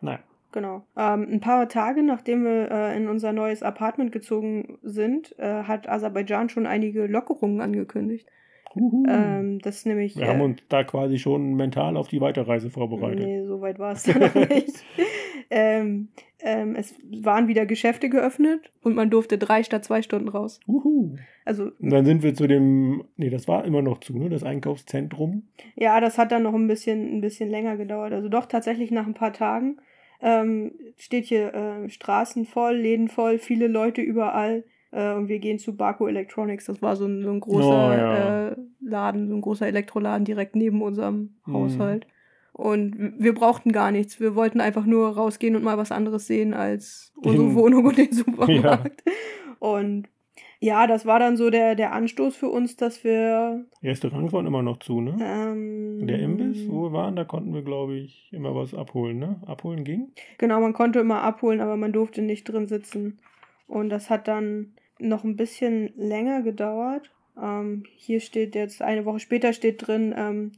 [0.00, 0.18] Nein.
[0.54, 0.86] Genau.
[0.96, 5.88] Ähm, ein paar Tage nachdem wir äh, in unser neues Apartment gezogen sind, äh, hat
[5.88, 8.28] Aserbaidschan schon einige Lockerungen angekündigt.
[8.76, 10.16] Ähm, das ist nämlich.
[10.16, 13.24] Wir haben uns da quasi schon mental auf die Weiterreise vorbereitet.
[13.24, 14.84] Nee, so weit war es dann noch nicht.
[15.50, 16.08] ähm,
[16.40, 20.60] ähm, es waren wieder Geschäfte geöffnet und man durfte drei statt zwei Stunden raus.
[20.68, 21.16] Uhu.
[21.44, 24.28] Also, Und dann sind wir zu dem, nee, das war immer noch zu, ne?
[24.28, 25.48] Das Einkaufszentrum.
[25.74, 28.12] ja, das hat dann noch ein bisschen, ein bisschen länger gedauert.
[28.12, 29.78] Also doch tatsächlich nach ein paar Tagen
[30.24, 34.64] ähm, steht hier äh, Straßen voll, Läden voll, viele Leute überall.
[34.90, 36.64] Äh, und wir gehen zu Baku Electronics.
[36.64, 38.48] Das war so ein, so ein großer Oh, ja.
[38.48, 41.52] äh, Laden, so ein großer Elektroladen direkt neben unserem Mhm.
[41.52, 42.06] Haushalt.
[42.52, 44.20] Und wir brauchten gar nichts.
[44.20, 48.12] Wir wollten einfach nur rausgehen und mal was anderes sehen als unsere Wohnung und den
[48.12, 49.02] Supermarkt.
[49.58, 50.08] Und
[50.64, 53.66] ja, das war dann so der, der Anstoß für uns, dass wir.
[53.82, 55.14] Restaurants waren immer noch zu, ne?
[55.20, 59.42] Ähm, Der Imbiss, wo wir waren, da konnten wir, glaube ich, immer was abholen, ne?
[59.44, 60.12] Abholen ging.
[60.38, 63.18] Genau, man konnte immer abholen, aber man durfte nicht drin sitzen.
[63.68, 67.10] Und das hat dann noch ein bisschen länger gedauert.
[67.38, 70.52] Ähm, hier steht jetzt, eine Woche später steht drin, ähm,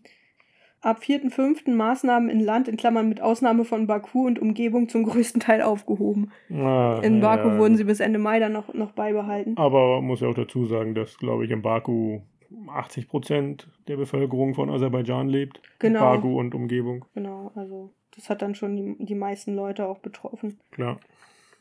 [0.86, 1.70] ab 4.5.
[1.74, 6.30] Maßnahmen in Land, in Klammern mit Ausnahme von Baku und Umgebung zum größten Teil aufgehoben.
[6.50, 7.58] Ah, In Baku ja.
[7.58, 9.56] wurden sie bis Ende Mai dann noch, noch beibehalten.
[9.56, 12.20] Aber man muss ja auch dazu sagen, dass, glaube ich, in Baku
[12.68, 15.60] 80 Prozent der Bevölkerung von Aserbaidschan lebt.
[15.78, 16.00] Genau.
[16.00, 20.58] Baku und Umgebung, Genau, also das hat dann schon die, die meisten Leute auch betroffen.
[20.70, 20.98] klar.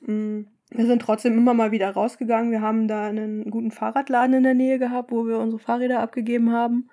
[0.02, 2.52] Mm, Wir sind trotzdem immer mal wieder rausgegangen.
[2.52, 6.52] Wir haben da einen guten Fahrradladen in der Nähe gehabt, wo wir unsere Fahrräder abgegeben
[6.52, 6.90] haben.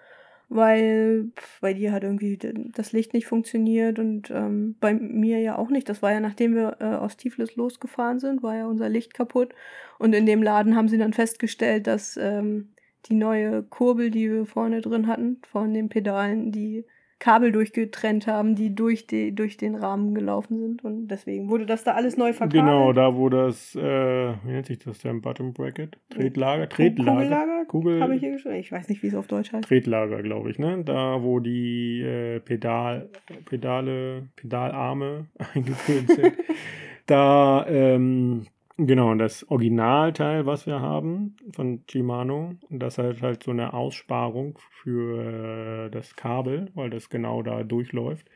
[0.55, 5.71] Weil bei dir hat irgendwie das Licht nicht funktioniert und ähm, bei mir ja auch
[5.71, 5.89] nicht.
[5.89, 9.55] Das war ja nachdem wir äh, aus Tiflis losgefahren sind, war ja unser Licht kaputt.
[9.99, 12.69] Und in dem Laden haben sie dann festgestellt, dass ähm,
[13.07, 16.85] die neue Kurbel, die wir vorne drin hatten, von den Pedalen, die
[17.23, 20.85] Kabel durchgetrennt haben, die durch, die durch den Rahmen gelaufen sind.
[20.85, 22.65] Und deswegen wurde das da alles neu verkabelt.
[22.65, 25.97] Genau, da wo das, äh, wie nennt sich das denn, Bottom Bracket?
[26.11, 26.69] Tretlager?
[26.69, 27.13] Tretlager?
[27.13, 27.65] Kugellager?
[27.67, 28.57] Kugel Habe ich hier geschrieben?
[28.57, 29.69] Ich weiß nicht, wie es auf Deutsch heißt.
[29.69, 30.83] Tretlager, glaube ich, ne?
[30.85, 33.09] Da, wo die äh, Pedal,
[33.49, 36.33] Pedale, Pedalarme eingeführt sind.
[37.07, 38.47] da, ähm,
[38.85, 45.87] Genau, das Originalteil, was wir haben von Shimano, das hat halt so eine Aussparung für
[45.87, 48.29] äh, das Kabel, weil das genau da durchläuft.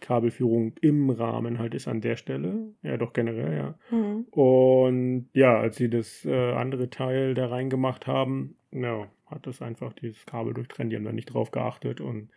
[0.00, 3.78] Kabelführung im Rahmen halt ist an der Stelle, ja doch generell, ja.
[3.90, 4.26] Mhm.
[4.30, 9.94] Und ja, als sie das äh, andere Teil da reingemacht haben, ja, hat das einfach
[9.94, 12.28] dieses Kabel durchtrennt, die haben da nicht drauf geachtet und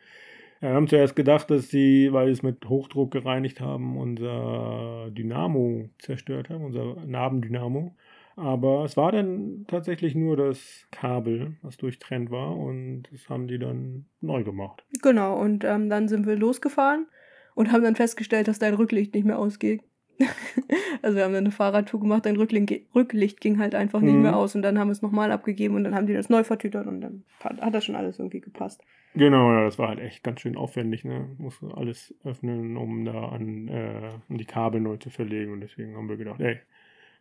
[0.59, 5.89] wir haben zuerst gedacht, dass sie, weil sie es mit Hochdruck gereinigt haben, unser Dynamo
[5.99, 7.95] zerstört haben, unser Nabendynamo.
[8.35, 13.57] Aber es war dann tatsächlich nur das Kabel, was durchtrennt war und das haben die
[13.57, 14.85] dann neu gemacht.
[15.01, 17.07] Genau, und ähm, dann sind wir losgefahren
[17.55, 19.81] und haben dann festgestellt, dass dein Rücklicht nicht mehr ausgeht.
[21.01, 24.23] also wir haben dann eine Fahrradtour gemacht, dein Rücklicht, Rücklicht ging halt einfach nicht mhm.
[24.23, 26.43] mehr aus und dann haben wir es nochmal abgegeben und dann haben die das neu
[26.43, 28.83] vertütert und dann hat das schon alles irgendwie gepasst.
[29.13, 31.27] Genau, ja, das war halt echt ganz schön aufwendig, ne?
[31.37, 35.95] Musste alles öffnen, um da an äh, um die Kabel neu zu verlegen und deswegen
[35.95, 36.59] haben wir gedacht, ey,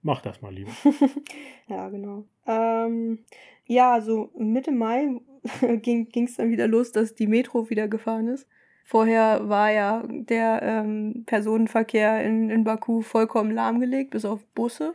[0.03, 0.73] mach das mal lieber.
[1.69, 2.25] ja, genau.
[2.47, 3.21] Ähm,
[3.65, 5.21] ja, so Mitte Mai
[5.83, 8.49] ging es dann wieder los, dass die Metro wieder gefahren ist.
[8.89, 14.95] Vorher war ja der ähm, Personenverkehr in, in Baku vollkommen lahmgelegt, bis auf Busse.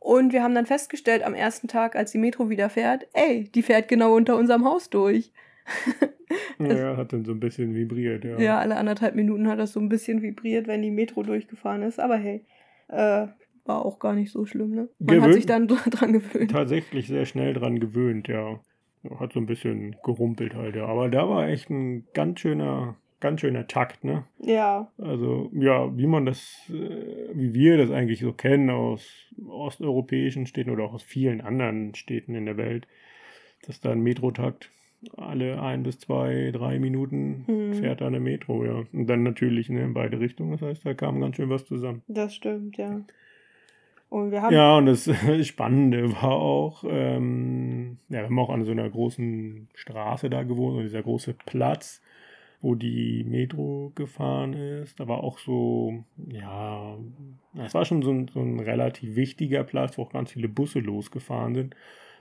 [0.00, 3.62] Und wir haben dann festgestellt am ersten Tag, als die Metro wieder fährt, ey, die
[3.62, 5.32] fährt genau unter unserem Haus durch.
[6.58, 8.38] ja, hat dann so ein bisschen vibriert, ja.
[8.38, 12.00] Ja, alle anderthalb Minuten hat das so ein bisschen vibriert, wenn die Metro durchgefahren ist.
[12.00, 12.44] Aber hey,
[12.88, 13.28] äh,
[13.64, 14.90] war auch gar nicht so schlimm, ne?
[14.98, 16.50] Man Gewöhnt, hat sich dann dran gewöhnt.
[16.50, 18.60] Tatsächlich sehr schnell dran gewöhnt, ja.
[19.18, 20.84] Hat so ein bisschen gerumpelt halt, ja.
[20.84, 24.24] Aber da war echt ein ganz schöner ganz schöner Takt, ne?
[24.38, 24.90] Ja.
[24.98, 30.70] Also, ja, wie man das, äh, wie wir das eigentlich so kennen aus osteuropäischen Städten
[30.70, 32.86] oder auch aus vielen anderen Städten in der Welt,
[33.64, 34.70] dass da ein Metrotakt
[35.16, 37.74] alle ein bis zwei, drei Minuten hm.
[37.74, 38.84] fährt da eine Metro, ja.
[38.92, 42.02] Und dann natürlich ne, in beide Richtungen, das heißt, da kam ganz schön was zusammen.
[42.08, 43.00] Das stimmt, ja.
[44.08, 45.08] Und wir haben ja, und das
[45.46, 50.76] Spannende war auch, ähm, ja, wir haben auch an so einer großen Straße da gewohnt,
[50.76, 52.02] so dieser große Platz
[52.62, 54.98] wo die Metro gefahren ist.
[55.00, 56.96] Da war auch so, ja,
[57.58, 60.78] es war schon so ein, so ein relativ wichtiger Platz, wo auch ganz viele Busse
[60.78, 61.76] losgefahren sind.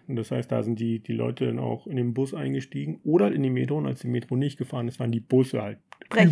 [0.08, 3.32] Und das heißt, da sind die, die Leute dann auch in den Bus eingestiegen oder
[3.32, 3.78] in die Metro.
[3.78, 5.78] Und als die Metro nicht gefahren ist, waren die Busse halt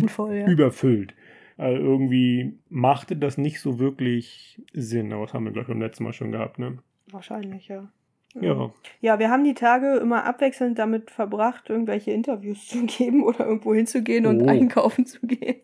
[0.08, 0.48] voll, ja.
[0.48, 1.14] überfüllt.
[1.56, 5.12] Also irgendwie machte das nicht so wirklich Sinn.
[5.12, 6.78] Aber das haben wir, glaube ich, beim letzten Mal schon gehabt, ne?
[7.10, 7.90] Wahrscheinlich, ja.
[8.40, 8.70] Ja.
[9.00, 13.74] Ja, wir haben die Tage immer abwechselnd damit verbracht, irgendwelche Interviews zu geben oder irgendwo
[13.74, 14.46] hinzugehen und oh.
[14.46, 15.56] einkaufen zu gehen.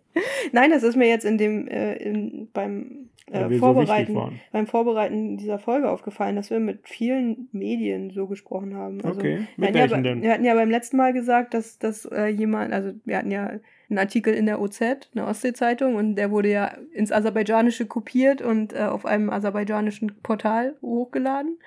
[0.53, 5.37] Nein, das ist mir jetzt in dem äh, in, beim äh, Vorbereiten so beim Vorbereiten
[5.37, 9.01] dieser Folge aufgefallen, dass wir mit vielen Medien so gesprochen haben.
[9.03, 9.47] Also, okay.
[9.57, 10.23] Mit wir, hatten ja, denn?
[10.23, 13.51] wir hatten ja beim letzten Mal gesagt, dass, dass äh, jemand, also wir hatten ja
[13.89, 18.73] einen Artikel in der OZ, eine Ostsee-Zeitung, und der wurde ja ins Aserbaidschanische kopiert und
[18.73, 21.59] äh, auf einem aserbaidschanischen Portal hochgeladen.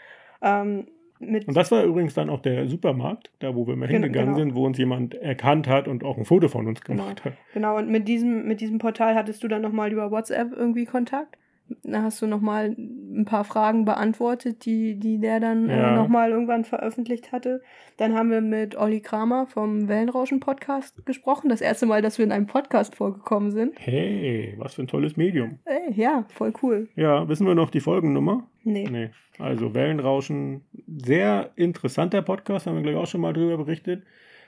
[0.42, 0.88] Ähm,
[1.20, 4.40] und das war übrigens dann auch der Supermarkt, da wo wir mal genau, hingegangen genau.
[4.40, 7.04] sind, wo uns jemand erkannt hat und auch ein Foto von uns genau.
[7.04, 7.36] gemacht genau.
[7.36, 7.42] hat.
[7.54, 11.38] Genau, und mit diesem, mit diesem Portal hattest du dann nochmal über WhatsApp irgendwie Kontakt?
[11.84, 15.94] Da hast du nochmal ein paar Fragen beantwortet, die, die der dann äh, ja.
[15.94, 17.62] äh, nochmal irgendwann veröffentlicht hatte.
[17.98, 21.50] Dann haben wir mit Olli Kramer vom Wellenrauschen-Podcast gesprochen.
[21.50, 23.74] Das erste Mal, dass wir in einem Podcast vorgekommen sind.
[23.80, 25.60] Hey, was für ein tolles Medium.
[25.66, 26.88] Ey, ja, voll cool.
[26.96, 28.48] Ja, wissen wir noch die Folgennummer?
[28.64, 28.88] Nee.
[28.90, 29.10] Nee.
[29.38, 34.04] Also Wellenrauschen, sehr interessanter Podcast, haben wir gleich auch schon mal drüber berichtet.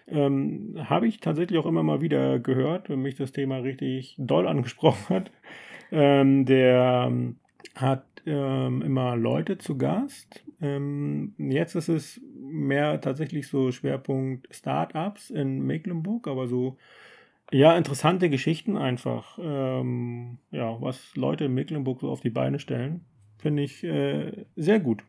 [0.07, 4.47] Ähm, Habe ich tatsächlich auch immer mal wieder gehört, wenn mich das Thema richtig doll
[4.47, 5.31] angesprochen hat.
[5.91, 7.38] Ähm, der ähm,
[7.75, 10.45] hat ähm, immer Leute zu Gast.
[10.62, 16.77] Ähm, jetzt ist es mehr tatsächlich so Schwerpunkt Startups in Mecklenburg, aber so
[17.51, 19.38] ja, interessante Geschichten einfach.
[19.41, 23.01] Ähm, ja, was Leute in Mecklenburg so auf die Beine stellen,
[23.38, 25.04] finde ich äh, sehr gut.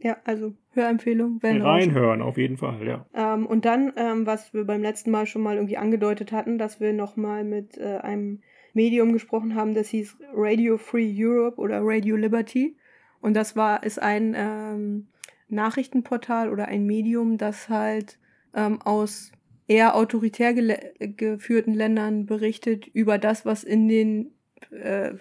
[0.00, 1.40] Ja, also Hörempfehlung.
[1.42, 3.06] Reinhören, auf jeden Fall, ja.
[3.14, 6.80] Ähm, und dann, ähm, was wir beim letzten Mal schon mal irgendwie angedeutet hatten, dass
[6.80, 8.42] wir nochmal mit äh, einem
[8.76, 12.76] Medium gesprochen haben, das hieß Radio Free Europe oder Radio Liberty.
[13.20, 15.08] Und das war, ist ein ähm,
[15.48, 18.18] Nachrichtenportal oder ein Medium, das halt
[18.54, 19.32] ähm, aus
[19.66, 24.32] eher autoritär geführten Ländern berichtet über das, was in den,
[24.70, 25.12] äh,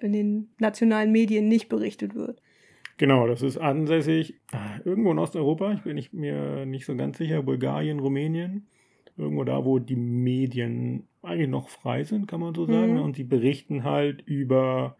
[0.00, 2.42] in den nationalen Medien nicht berichtet wird.
[2.98, 7.16] Genau, das ist ansässig ah, irgendwo in Osteuropa, ich bin nicht, mir nicht so ganz
[7.16, 8.66] sicher, Bulgarien, Rumänien,
[9.18, 12.94] irgendwo da, wo die Medien eigentlich noch frei sind, kann man so sagen.
[12.94, 13.02] Mhm.
[13.02, 14.96] Und die berichten halt über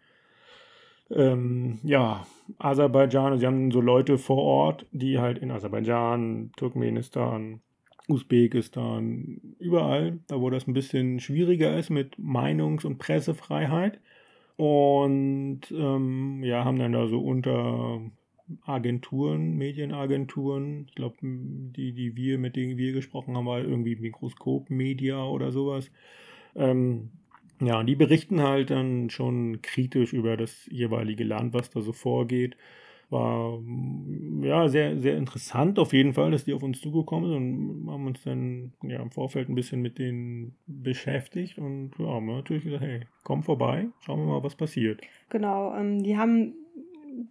[1.09, 2.25] ähm, ja,
[2.57, 3.39] Aserbaidschan.
[3.39, 7.61] Sie haben so Leute vor Ort, die halt in Aserbaidschan, Turkmenistan,
[8.07, 13.99] Usbekistan, überall, da wo das ein bisschen schwieriger ist mit Meinungs- und Pressefreiheit.
[14.57, 18.01] Und ähm, ja, haben dann da so unter
[18.65, 24.69] Agenturen, Medienagenturen, ich glaube, die, die wir, mit denen wir gesprochen haben, war irgendwie Mikroskop
[24.69, 25.91] Media oder sowas.
[26.55, 27.09] Ähm,
[27.61, 31.91] ja, und die berichten halt dann schon kritisch über das jeweilige Land, was da so
[31.91, 32.55] vorgeht.
[33.09, 33.59] War
[34.41, 38.05] ja sehr, sehr interessant auf jeden Fall, dass die auf uns zugekommen sind und haben
[38.05, 42.83] uns dann ja, im Vorfeld ein bisschen mit denen beschäftigt und ja, haben natürlich gesagt,
[42.83, 45.01] hey, komm vorbei, schauen wir mal, was passiert.
[45.29, 46.53] Genau, ähm, die haben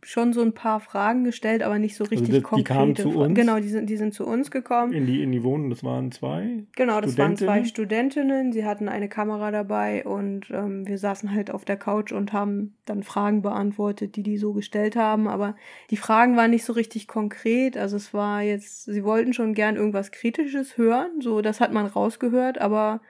[0.03, 2.73] schon so ein paar Fragen gestellt, aber nicht so also richtig also das, konkrete.
[2.73, 3.35] Die kamen zu uns?
[3.35, 4.93] Genau, die sind, die sind zu uns gekommen.
[4.93, 6.65] In die, in die Wohnung, das waren zwei?
[6.77, 8.53] Genau, das waren zwei Studentinnen.
[8.53, 12.75] Sie hatten eine Kamera dabei und ähm, wir saßen halt auf der Couch und haben
[12.85, 15.29] dann Fragen beantwortet, die die so gestellt haben.
[15.29, 15.57] Aber
[15.91, 17.77] die Fragen waren nicht so richtig konkret.
[17.77, 21.21] Also es war jetzt, sie wollten schon gern irgendwas Kritisches hören.
[21.21, 23.01] So, das hat man rausgehört, aber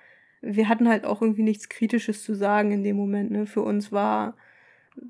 [0.41, 3.31] wir hatten halt auch irgendwie nichts Kritisches zu sagen in dem Moment.
[3.31, 3.47] Ne?
[3.47, 4.37] Für uns war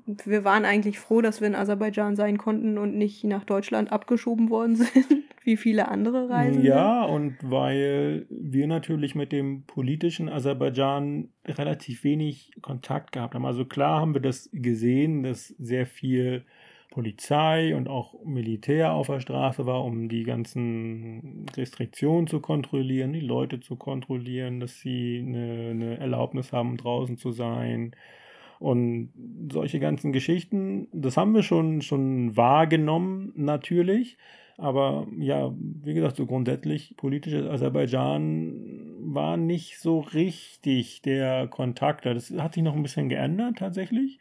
[0.05, 4.49] wir waren eigentlich froh, dass wir in Aserbaidschan sein konnten und nicht nach Deutschland abgeschoben
[4.49, 6.63] worden sind, wie viele andere Reisen.
[6.63, 13.45] Ja, und weil wir natürlich mit dem politischen Aserbaidschan relativ wenig Kontakt gehabt haben.
[13.45, 16.45] Also klar haben wir das gesehen, dass sehr viel
[16.91, 23.19] Polizei und auch Militär auf der Straße war, um die ganzen Restriktionen zu kontrollieren, die
[23.19, 27.95] Leute zu kontrollieren, dass sie eine, eine Erlaubnis haben, draußen zu sein
[28.59, 29.09] und
[29.51, 34.17] solche ganzen Geschichten, das haben wir schon, schon wahrgenommen, natürlich.
[34.57, 38.53] Aber ja, wie gesagt, so grundsätzlich politisches Aserbaidschan
[38.99, 42.05] war nicht so richtig der Kontakt.
[42.05, 44.19] Das hat sich noch ein bisschen geändert tatsächlich.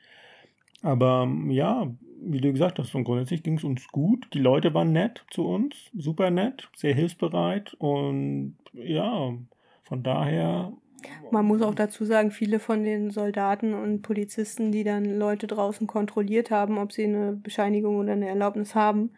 [0.83, 4.29] Aber ja, wie du gesagt hast, und grundsätzlich ging es uns gut.
[4.33, 7.75] Die Leute waren nett zu uns, super nett, sehr hilfsbereit.
[7.75, 9.35] Und ja,
[9.83, 10.73] von daher
[11.31, 15.87] man muss auch dazu sagen, viele von den Soldaten und Polizisten, die dann Leute draußen
[15.87, 19.11] kontrolliert haben, ob sie eine Bescheinigung oder eine Erlaubnis haben,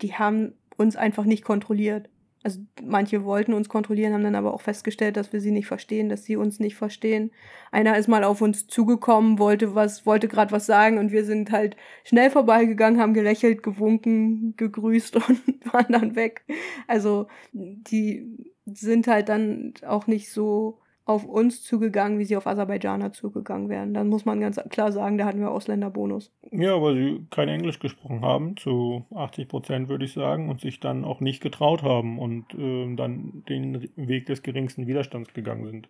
[0.00, 2.08] die haben uns einfach nicht kontrolliert.
[2.44, 6.08] Also manche wollten uns kontrollieren, haben dann aber auch festgestellt, dass wir sie nicht verstehen,
[6.08, 7.32] dass sie uns nicht verstehen.
[7.72, 11.50] Einer ist mal auf uns zugekommen, wollte was, wollte gerade was sagen und wir sind
[11.50, 16.44] halt schnell vorbeigegangen, haben gelächelt, gewunken, gegrüßt und waren dann weg.
[16.86, 23.12] Also die sind halt dann auch nicht so auf uns zugegangen, wie sie auf Aserbaidschaner
[23.12, 23.94] zugegangen wären.
[23.94, 26.30] Dann muss man ganz klar sagen, da hatten wir Ausländerbonus.
[26.52, 30.80] Ja, weil sie kein Englisch gesprochen haben, zu 80 Prozent würde ich sagen, und sich
[30.80, 35.88] dann auch nicht getraut haben und äh, dann den Weg des geringsten Widerstands gegangen sind.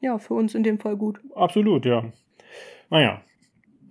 [0.00, 1.20] Ja, für uns in dem Fall gut.
[1.34, 2.04] Absolut, ja.
[2.90, 3.22] Naja,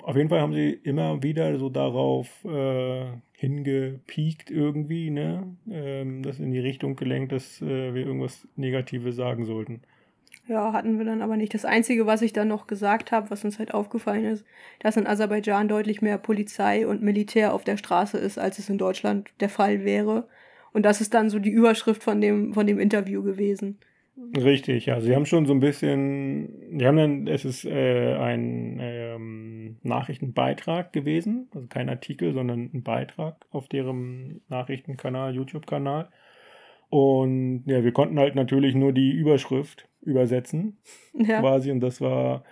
[0.02, 5.58] auf jeden Fall haben sie immer wieder so darauf äh, hingepiekt irgendwie, ne?
[5.70, 9.82] Ähm, das in die Richtung gelenkt, dass äh, wir irgendwas Negatives sagen sollten.
[10.50, 11.54] Ja, hatten wir dann aber nicht.
[11.54, 14.44] Das Einzige, was ich dann noch gesagt habe, was uns halt aufgefallen ist,
[14.80, 18.80] dass in Aserbaidschan deutlich mehr Polizei und Militär auf der Straße ist, als es in
[18.80, 20.28] Deutschland der Fall wäre.
[20.74, 23.78] Und das ist dann so die Überschrift von dem, von dem Interview gewesen.
[24.36, 25.00] Richtig, ja.
[25.02, 30.92] Sie haben schon so ein bisschen, die haben dann, es ist äh, ein ähm, Nachrichtenbeitrag
[30.92, 36.10] gewesen, also kein Artikel, sondern ein Beitrag auf deren Nachrichtenkanal, YouTube-Kanal.
[36.90, 40.78] Und ja, wir konnten halt natürlich nur die Überschrift übersetzen,
[41.14, 41.40] ja.
[41.40, 41.72] quasi.
[41.72, 42.44] Und das war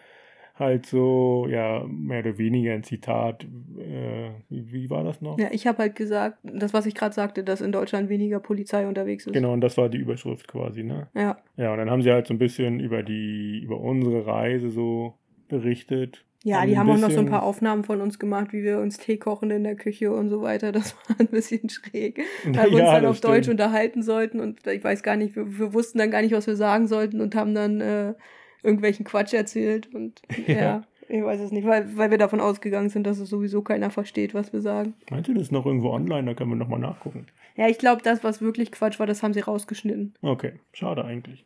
[0.55, 3.43] halt so, ja, mehr oder weniger ein Zitat.
[3.43, 5.39] Äh, wie, wie, war das noch?
[5.39, 8.87] Ja, ich habe halt gesagt, das, was ich gerade sagte, dass in Deutschland weniger Polizei
[8.87, 9.33] unterwegs ist.
[9.33, 11.07] Genau, und das war die Überschrift quasi, ne?
[11.13, 11.37] Ja.
[11.57, 15.15] Ja, und dann haben sie halt so ein bisschen über die, über unsere Reise so
[15.47, 16.25] berichtet.
[16.43, 18.97] Ja, die haben auch noch so ein paar Aufnahmen von uns gemacht, wie wir uns
[18.97, 20.71] Tee kochen in der Küche und so weiter.
[20.71, 23.33] Das war ein bisschen schräg, weil wir uns dann auf stimmt.
[23.33, 26.47] Deutsch unterhalten sollten und ich weiß gar nicht, wir, wir, wussten dann gar nicht, was
[26.47, 28.13] wir sagen sollten und haben dann äh,
[28.63, 30.55] irgendwelchen Quatsch erzählt und ja.
[30.55, 30.81] ja.
[31.09, 34.33] Ich weiß es nicht, weil, weil wir davon ausgegangen sind, dass es sowieso keiner versteht,
[34.33, 34.93] was wir sagen.
[35.09, 36.25] Meinst du, das ist noch irgendwo online?
[36.25, 37.27] Da können wir nochmal nachgucken.
[37.55, 40.15] Ja, ich glaube, das, was wirklich Quatsch war, das haben sie rausgeschnitten.
[40.21, 41.45] Okay, schade eigentlich.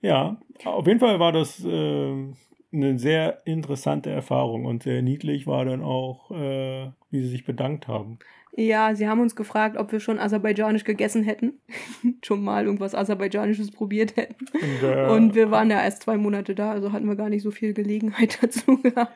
[0.00, 2.32] Ja, auf jeden Fall war das äh,
[2.74, 7.88] eine sehr interessante Erfahrung und sehr niedlich war dann auch, äh, wie sie sich bedankt
[7.88, 8.18] haben.
[8.56, 11.54] Ja, sie haben uns gefragt, ob wir schon aserbaidschanisch gegessen hätten.
[12.24, 14.46] schon mal irgendwas aserbaidschanisches probiert hätten.
[14.52, 17.42] Und, äh, und, wir waren ja erst zwei Monate da, also hatten wir gar nicht
[17.42, 19.12] so viel Gelegenheit dazu gehabt.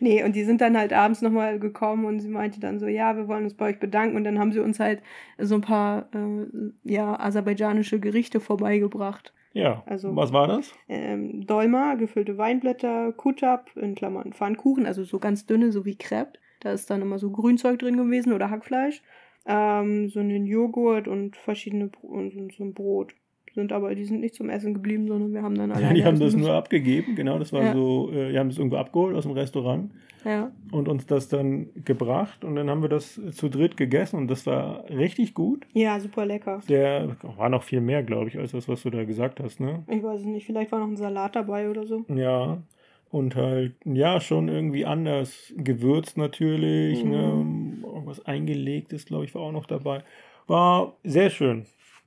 [0.00, 3.16] nee, und die sind dann halt abends nochmal gekommen und sie meinte dann so, ja,
[3.16, 4.16] wir wollen uns bei euch bedanken.
[4.16, 5.00] Und dann haben sie uns halt
[5.38, 6.46] so ein paar äh,
[6.82, 9.32] ja, aserbaidschanische Gerichte vorbeigebracht.
[9.54, 10.74] Ja, also, was war das?
[10.88, 16.38] Ähm, Dolma, gefüllte Weinblätter, Kutab, in Klammern Pfannkuchen, also so ganz dünne, so wie Crepe.
[16.60, 19.02] Da ist dann immer so Grünzeug drin gewesen oder Hackfleisch.
[19.46, 23.14] Ähm, so einen Joghurt und verschiedene und so ein Brot.
[23.54, 25.86] Sind aber, die sind nicht zum Essen geblieben, sondern wir haben dann alle.
[25.86, 27.38] Ja, die haben das nur abgegeben, genau.
[27.38, 27.72] Das war ja.
[27.72, 29.90] so, äh, wir haben es irgendwo abgeholt aus dem Restaurant.
[30.24, 30.50] Ja.
[30.72, 34.46] Und uns das dann gebracht und dann haben wir das zu dritt gegessen und das
[34.46, 35.66] war richtig gut.
[35.74, 36.62] Ja, super lecker.
[36.66, 39.84] Der war noch viel mehr, glaube ich, als das, was du da gesagt hast, ne?
[39.86, 42.06] Ich weiß es nicht, vielleicht war noch ein Salat dabei oder so.
[42.08, 42.62] Ja,
[43.14, 47.04] und halt, ja, schon irgendwie anders gewürzt natürlich.
[47.04, 47.28] Ne?
[47.28, 47.80] Mhm.
[47.80, 47.86] Ne?
[47.86, 50.02] Irgendwas eingelegtes, glaube ich, war auch noch dabei.
[50.48, 51.64] War sehr schön.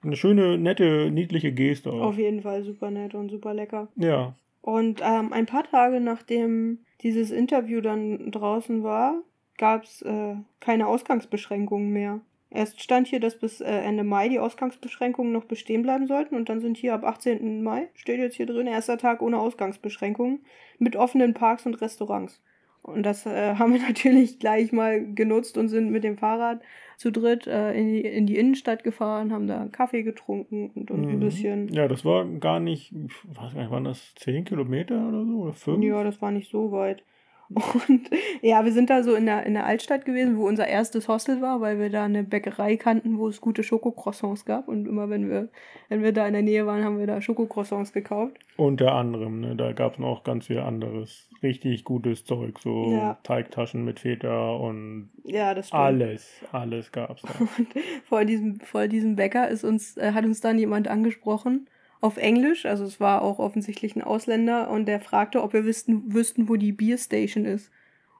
[0.07, 2.01] Eine schöne, nette, niedliche Geste auch.
[2.01, 3.89] Auf jeden Fall super nett und super lecker.
[3.97, 4.33] Ja.
[4.61, 9.21] Und ähm, ein paar Tage nachdem dieses Interview dann draußen war,
[9.57, 12.21] gab es äh, keine Ausgangsbeschränkungen mehr.
[12.49, 16.47] Erst stand hier, dass bis äh, Ende Mai die Ausgangsbeschränkungen noch bestehen bleiben sollten und
[16.47, 17.61] dann sind hier ab 18.
[17.61, 20.39] Mai, steht jetzt hier drin, erster Tag ohne Ausgangsbeschränkungen
[20.79, 22.41] mit offenen Parks und Restaurants.
[22.81, 26.61] Und das äh, haben wir natürlich gleich mal genutzt und sind mit dem Fahrrad
[26.97, 31.01] zu dritt äh, in, die, in die Innenstadt gefahren, haben da Kaffee getrunken und, und
[31.01, 31.09] mhm.
[31.09, 31.67] ein bisschen.
[31.69, 35.37] Ja, das war gar nicht, ich weiß gar nicht, waren das 10 Kilometer oder so?
[35.37, 35.83] Oder 5?
[35.83, 37.03] Ja, das war nicht so weit.
[37.49, 38.09] Und
[38.41, 41.41] ja, wir sind da so in der, in der Altstadt gewesen, wo unser erstes Hostel
[41.41, 44.67] war, weil wir da eine Bäckerei kannten, wo es gute Schokocroissants gab.
[44.67, 45.49] Und immer wenn wir,
[45.87, 48.37] wenn wir da in der Nähe waren, haben wir da Schokocroissants gekauft.
[48.57, 49.55] Unter anderem, ne?
[49.55, 51.29] Da gab es noch ganz viel anderes.
[51.41, 53.17] Richtig gutes Zeug, so ja.
[53.23, 55.83] Teigtaschen mit Feta und ja, das stimmt.
[55.83, 57.29] alles, alles gab's da.
[57.39, 57.67] Und
[58.05, 61.67] vor diesem, vor diesem Bäcker ist uns, äh, hat uns dann jemand angesprochen
[61.99, 66.13] auf Englisch, also es war auch offensichtlich ein Ausländer und der fragte, ob wir wüssten,
[66.13, 67.71] wüssten wo die Beer Station ist.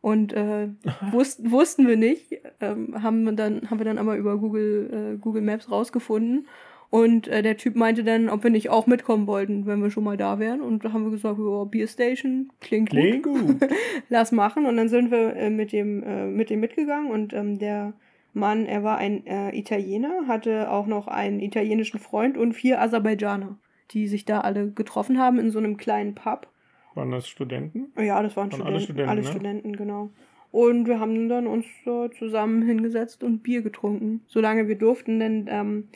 [0.01, 0.69] Und äh,
[1.11, 5.17] wussten, wussten wir nicht, ähm, haben, wir dann, haben wir dann aber über Google, äh,
[5.17, 6.47] Google Maps rausgefunden.
[6.89, 10.05] Und äh, der Typ meinte dann, ob wir nicht auch mitkommen wollten, wenn wir schon
[10.05, 10.61] mal da wären.
[10.61, 13.59] Und da haben wir gesagt, oh, Beer Station, klingt, klingt gut.
[13.59, 13.69] gut.
[14.09, 14.65] Lass machen.
[14.65, 17.93] Und dann sind wir äh, mit, dem, äh, mit dem mitgegangen und ähm, der
[18.34, 23.57] Mann, er war ein äh, Italiener, hatte auch noch einen italienischen Freund und vier Aserbaidschaner
[23.91, 26.47] die sich da alle getroffen haben in so einem kleinen Pub.
[26.95, 27.91] Waren das Studenten?
[27.97, 28.67] Ja, das waren, waren Studenten.
[28.67, 29.27] Alle Studenten, alle ne?
[29.27, 30.09] Studenten, genau.
[30.51, 35.45] Und wir haben dann uns so zusammen hingesetzt und Bier getrunken, solange wir durften, denn
[35.49, 35.89] ähm,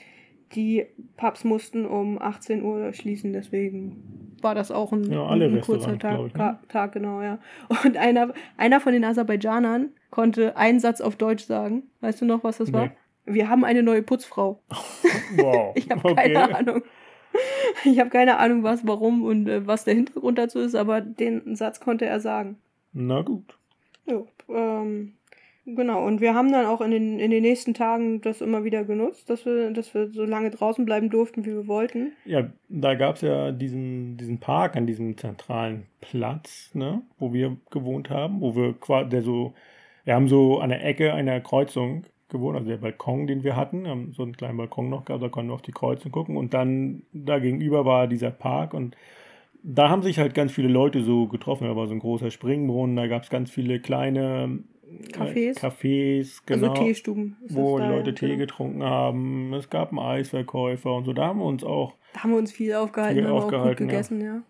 [0.53, 0.85] die
[1.17, 6.19] Pubs mussten um 18 Uhr schließen, deswegen war das auch ein, ja, ein kurzer Tag,
[6.27, 6.59] ich, ne?
[6.67, 7.39] Tag, genau, ja.
[7.83, 11.83] Und einer, einer von den Aserbaidschanern konnte einen Satz auf Deutsch sagen.
[12.01, 12.77] Weißt du noch, was das nee.
[12.77, 12.91] war?
[13.25, 14.61] Wir haben eine neue Putzfrau.
[15.37, 15.71] Wow.
[15.75, 16.33] ich habe okay.
[16.33, 16.83] keine Ahnung.
[17.85, 21.55] Ich habe keine Ahnung, was, warum und äh, was der Hintergrund dazu ist, aber den
[21.55, 22.57] Satz konnte er sagen.
[22.93, 23.57] Na gut.
[24.05, 25.13] Ja, ähm,
[25.65, 26.05] genau.
[26.05, 29.29] Und wir haben dann auch in den, in den nächsten Tagen das immer wieder genutzt,
[29.29, 32.13] dass wir, dass wir so lange draußen bleiben durften, wie wir wollten.
[32.25, 37.57] Ja, da gab es ja diesen, diesen Park an diesem zentralen Platz, ne, wo wir
[37.69, 39.53] gewohnt haben, wo wir quasi, der so,
[40.03, 43.87] wir haben so an der Ecke einer Kreuzung gewohnt, also der Balkon, den wir hatten,
[43.87, 46.53] haben so einen kleinen Balkon noch gehabt, da konnten wir auf die Kreuze gucken und
[46.53, 48.95] dann da gegenüber war dieser Park und
[49.63, 52.95] da haben sich halt ganz viele Leute so getroffen, da war so ein großer Springbrunnen,
[52.95, 58.13] da gab es ganz viele kleine äh, Cafés, Cafés genau, also Teestuben, wo die Leute
[58.13, 58.39] Tee genau.
[58.39, 59.53] getrunken haben.
[59.53, 61.13] Es gab einen Eisverkäufer und so.
[61.13, 61.93] Da haben wir uns auch.
[62.13, 64.35] Da haben wir uns viel aufgehalten, viel haben aufgehalten, auch gut gegessen, ja.
[64.35, 64.41] ja.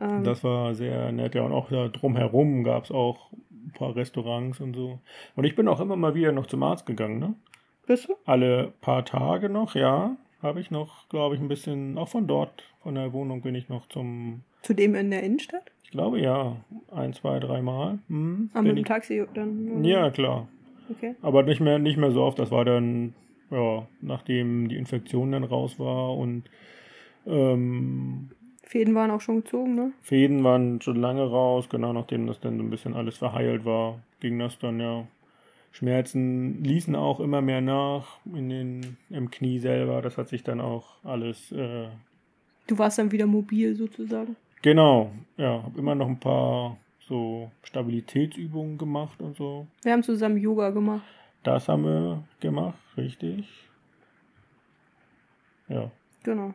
[0.00, 0.24] Ähm.
[0.24, 1.34] Das war sehr nett.
[1.34, 4.98] Ja, und auch da drumherum gab es auch ein paar Restaurants und so.
[5.36, 7.34] Und ich bin auch immer mal wieder noch zum Arzt gegangen, ne?
[7.86, 8.14] Bist du?
[8.26, 10.16] Alle paar Tage noch, ja.
[10.42, 13.68] Habe ich noch, glaube ich, ein bisschen, auch von dort, von der Wohnung bin ich
[13.68, 14.42] noch zum.
[14.62, 15.72] Zu dem in der Innenstadt?
[15.82, 16.56] Ich glaube ja.
[16.90, 17.98] Ein, zwei, dreimal.
[18.08, 19.82] Hm, ah, mit dem Taxi dann?
[19.84, 20.48] Ja, klar.
[20.90, 21.14] Okay.
[21.22, 22.38] Aber nicht mehr, nicht mehr so oft.
[22.38, 23.14] Das war dann,
[23.50, 26.44] ja, nachdem die Infektion dann raus war und
[27.26, 28.30] ähm,
[28.68, 29.92] Fäden waren auch schon gezogen, ne?
[30.02, 34.00] Fäden waren schon lange raus, genau nachdem das dann so ein bisschen alles verheilt war,
[34.20, 35.06] ging das dann ja.
[35.72, 40.02] Schmerzen ließen auch immer mehr nach in den, im Knie selber.
[40.02, 41.50] Das hat sich dann auch alles.
[41.52, 41.88] Äh
[42.66, 44.36] du warst dann wieder mobil sozusagen?
[44.60, 45.62] Genau, ja.
[45.62, 49.66] Habe immer noch ein paar so Stabilitätsübungen gemacht und so.
[49.82, 51.06] Wir haben zusammen Yoga gemacht.
[51.42, 53.48] Das haben wir gemacht, richtig.
[55.68, 55.90] Ja.
[56.22, 56.52] Genau.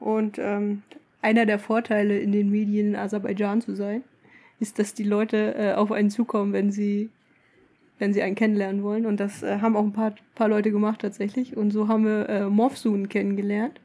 [0.00, 0.82] Und ähm,
[1.22, 4.02] einer der Vorteile in den Medien in Aserbaidschan zu sein,
[4.60, 7.10] ist, dass die Leute äh, auf einen zukommen, wenn sie
[7.98, 9.06] wenn sie einen kennenlernen wollen.
[9.06, 11.56] Und das äh, haben auch ein paar, paar Leute gemacht tatsächlich.
[11.56, 13.80] Und so haben wir äh, Mofsun kennengelernt.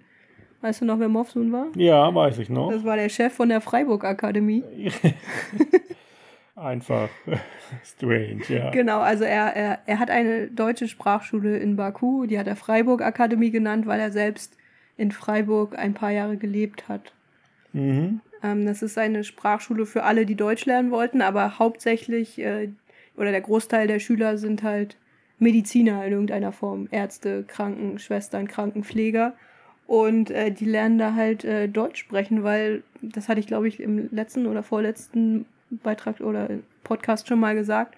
[0.61, 1.67] Weißt du noch, wer Mofsun war?
[1.75, 2.71] Ja, weiß ich noch.
[2.71, 4.63] Das war der Chef von der Freiburg Akademie.
[6.55, 7.09] Einfach
[7.83, 8.69] strange, ja.
[8.69, 13.01] Genau, also er, er, er hat eine deutsche Sprachschule in Baku, die hat er Freiburg
[13.01, 14.55] Akademie genannt, weil er selbst
[14.95, 17.13] in Freiburg ein paar Jahre gelebt hat.
[17.73, 18.21] Mhm.
[18.41, 22.69] Ähm, das ist eine Sprachschule für alle, die Deutsch lernen wollten, aber hauptsächlich äh,
[23.17, 24.97] oder der Großteil der Schüler sind halt
[25.39, 29.33] Mediziner in irgendeiner Form, Ärzte, Krankenschwestern, Krankenpfleger.
[29.85, 33.79] Und äh, die lernen da halt äh, Deutsch sprechen, weil, das hatte ich glaube ich
[33.79, 36.49] im letzten oder vorletzten Beitrag oder
[36.83, 37.95] Podcast schon mal gesagt,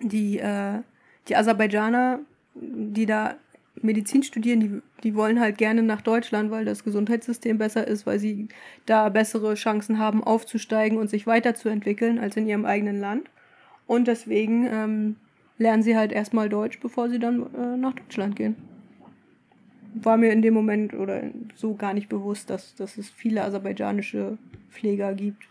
[0.00, 0.80] die, äh,
[1.28, 2.20] die Aserbaidschaner,
[2.54, 3.36] die da
[3.82, 8.18] Medizin studieren, die, die wollen halt gerne nach Deutschland, weil das Gesundheitssystem besser ist, weil
[8.18, 8.48] sie
[8.86, 13.28] da bessere Chancen haben, aufzusteigen und sich weiterzuentwickeln als in ihrem eigenen Land.
[13.86, 15.16] Und deswegen ähm,
[15.58, 18.56] lernen sie halt erstmal Deutsch, bevor sie dann äh, nach Deutschland gehen.
[19.94, 21.22] War mir in dem Moment oder
[21.54, 24.38] so gar nicht bewusst, dass, dass es viele aserbaidschanische
[24.70, 25.46] Pfleger gibt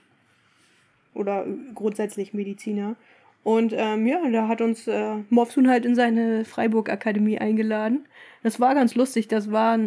[1.14, 2.96] oder grundsätzlich Mediziner.
[3.44, 8.06] Und ähm, ja, da hat uns äh, Mofsun halt in seine Freiburg-Akademie eingeladen.
[8.44, 9.28] Das war ganz lustig.
[9.28, 9.80] Das war,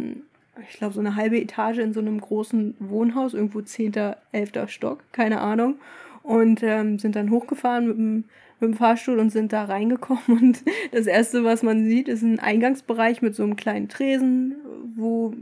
[0.68, 3.92] ich glaube, so eine halbe Etage in so einem großen Wohnhaus, irgendwo 10.,
[4.32, 4.52] 11.
[4.66, 5.76] Stock, keine Ahnung.
[6.22, 8.14] Und ähm, sind dann hochgefahren mit dem,
[8.60, 10.22] mit dem Fahrstuhl und sind da reingekommen.
[10.26, 14.56] Und das Erste, was man sieht, ist ein Eingangsbereich mit so einem kleinen Tresen,
[14.96, 15.34] wo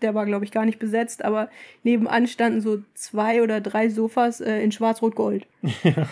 [0.00, 1.48] der war, glaube ich, gar nicht besetzt, aber
[1.82, 5.46] nebenan standen so zwei oder drei Sofas äh, in Schwarz-Rot-Gold.
[5.82, 6.08] Ja.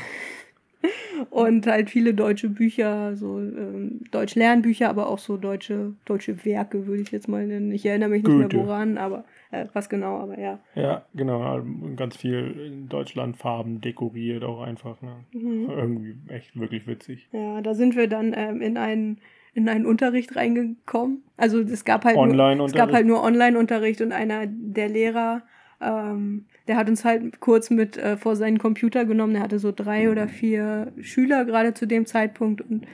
[1.30, 7.02] Und halt viele deutsche Bücher, so ähm, Deutsch-Lernbücher, aber auch so deutsche, deutsche Werke, würde
[7.02, 7.70] ich jetzt mal nennen.
[7.72, 8.56] Ich erinnere mich nicht Gute.
[8.56, 10.58] mehr woran, aber äh, was genau, aber ja.
[10.74, 11.62] Ja, genau.
[11.96, 15.00] Ganz viel in Deutschlandfarben dekoriert auch einfach.
[15.02, 15.16] Ne?
[15.32, 15.70] Mhm.
[15.70, 17.28] Irgendwie echt wirklich witzig.
[17.32, 19.18] Ja, da sind wir dann ähm, in einen
[19.52, 21.24] in einen Unterricht reingekommen.
[21.36, 25.42] Also es gab halt nur, es gab halt nur Online-Unterricht und einer der Lehrer,
[25.80, 29.34] ähm, der hat uns halt kurz mit äh, vor seinen Computer genommen.
[29.34, 32.86] Der hatte so drei oder vier Schüler gerade zu dem Zeitpunkt und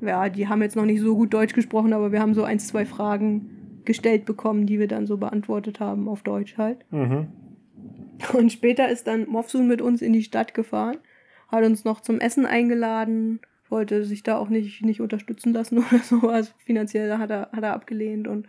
[0.00, 2.58] ja, die haben jetzt noch nicht so gut Deutsch gesprochen, aber wir haben so ein,
[2.58, 6.84] zwei Fragen gestellt bekommen, die wir dann so beantwortet haben auf Deutsch halt.
[6.90, 7.28] Mhm.
[8.32, 10.98] Und später ist dann Mofsun mit uns in die Stadt gefahren,
[11.48, 13.40] hat uns noch zum Essen eingeladen
[13.74, 16.28] wollte sich da auch nicht, nicht unterstützen lassen oder so.
[16.28, 18.28] Also finanziell hat er, hat er abgelehnt.
[18.28, 18.46] Und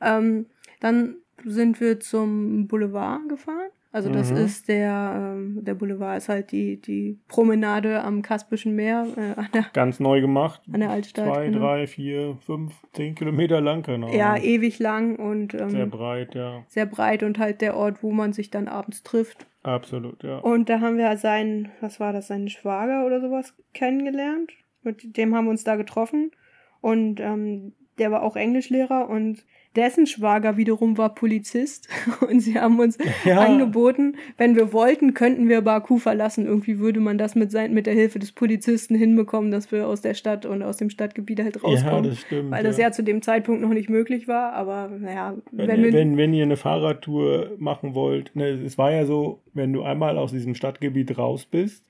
[0.00, 0.46] ähm,
[0.80, 3.70] dann sind wir zum Boulevard gefahren.
[3.94, 4.38] Also das mhm.
[4.38, 9.06] ist der, ähm, der Boulevard ist halt die, die Promenade am Kaspischen Meer.
[9.16, 10.62] Äh, der, Ganz neu gemacht.
[10.72, 11.32] An der Altstadt.
[11.32, 11.60] Zwei, genau.
[11.60, 14.12] drei, vier, fünf, zehn Kilometer lang, genau.
[14.12, 16.64] Ja, ewig lang und ähm, sehr breit, ja.
[16.66, 19.46] Sehr breit und halt der Ort, wo man sich dann abends trifft.
[19.62, 20.38] Absolut, ja.
[20.38, 24.50] Und da haben wir seinen, was war das, seinen Schwager oder sowas kennengelernt.
[24.82, 26.32] Mit dem haben wir uns da getroffen.
[26.80, 29.44] Und ähm, der war auch Englischlehrer und
[29.76, 31.88] dessen Schwager wiederum war Polizist.
[32.28, 33.40] Und sie haben uns ja.
[33.40, 36.46] angeboten, wenn wir wollten, könnten wir Baku verlassen.
[36.46, 40.00] Irgendwie würde man das mit, sein, mit der Hilfe des Polizisten hinbekommen, dass wir aus
[40.00, 42.04] der Stadt und aus dem Stadtgebiet halt rauskommen.
[42.04, 42.50] Ja, das stimmt.
[42.50, 44.52] Weil das ja zu dem Zeitpunkt noch nicht möglich war.
[44.52, 48.92] Aber naja, wenn, wenn, ihr, wenn, wenn ihr eine Fahrradtour machen wollt, ne, es war
[48.92, 51.84] ja so, wenn du einmal aus diesem Stadtgebiet raus bist,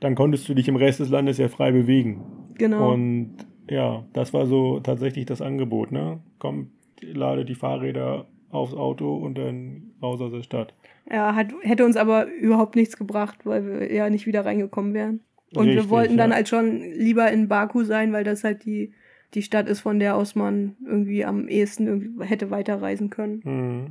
[0.00, 2.22] dann konntest du dich im Rest des Landes ja frei bewegen.
[2.58, 2.92] Genau.
[2.92, 3.36] Und
[3.70, 6.20] ja, das war so tatsächlich das Angebot, ne?
[6.38, 6.72] Komm,
[7.02, 10.74] lade die Fahrräder aufs Auto und dann raus aus der Stadt.
[11.10, 15.20] Ja, hat, hätte uns aber überhaupt nichts gebracht, weil wir ja nicht wieder reingekommen wären.
[15.54, 16.36] Und Richtig, wir wollten dann ja.
[16.36, 18.92] halt schon lieber in Baku sein, weil das halt die,
[19.34, 23.42] die Stadt ist, von der aus man irgendwie am ehesten irgendwie hätte weiterreisen können.
[23.44, 23.86] Mhm.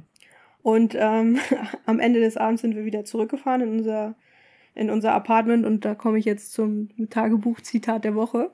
[0.64, 1.40] Und ähm,
[1.86, 4.16] am Ende des Abends sind wir wieder zurückgefahren in unser
[4.74, 8.52] in unser Apartment und da komme ich jetzt zum Tagebuch-Zitat der Woche.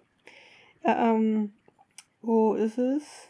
[0.84, 1.52] Ähm,
[2.22, 3.30] wo ist es?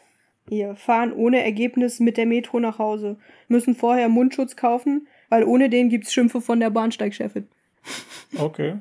[0.49, 3.17] Hier, fahren ohne Ergebnis mit der Metro nach Hause.
[3.47, 7.47] Müssen vorher Mundschutz kaufen, weil ohne den gibt es Schimpfe von der Bahnsteigchefin.
[8.37, 8.75] Okay.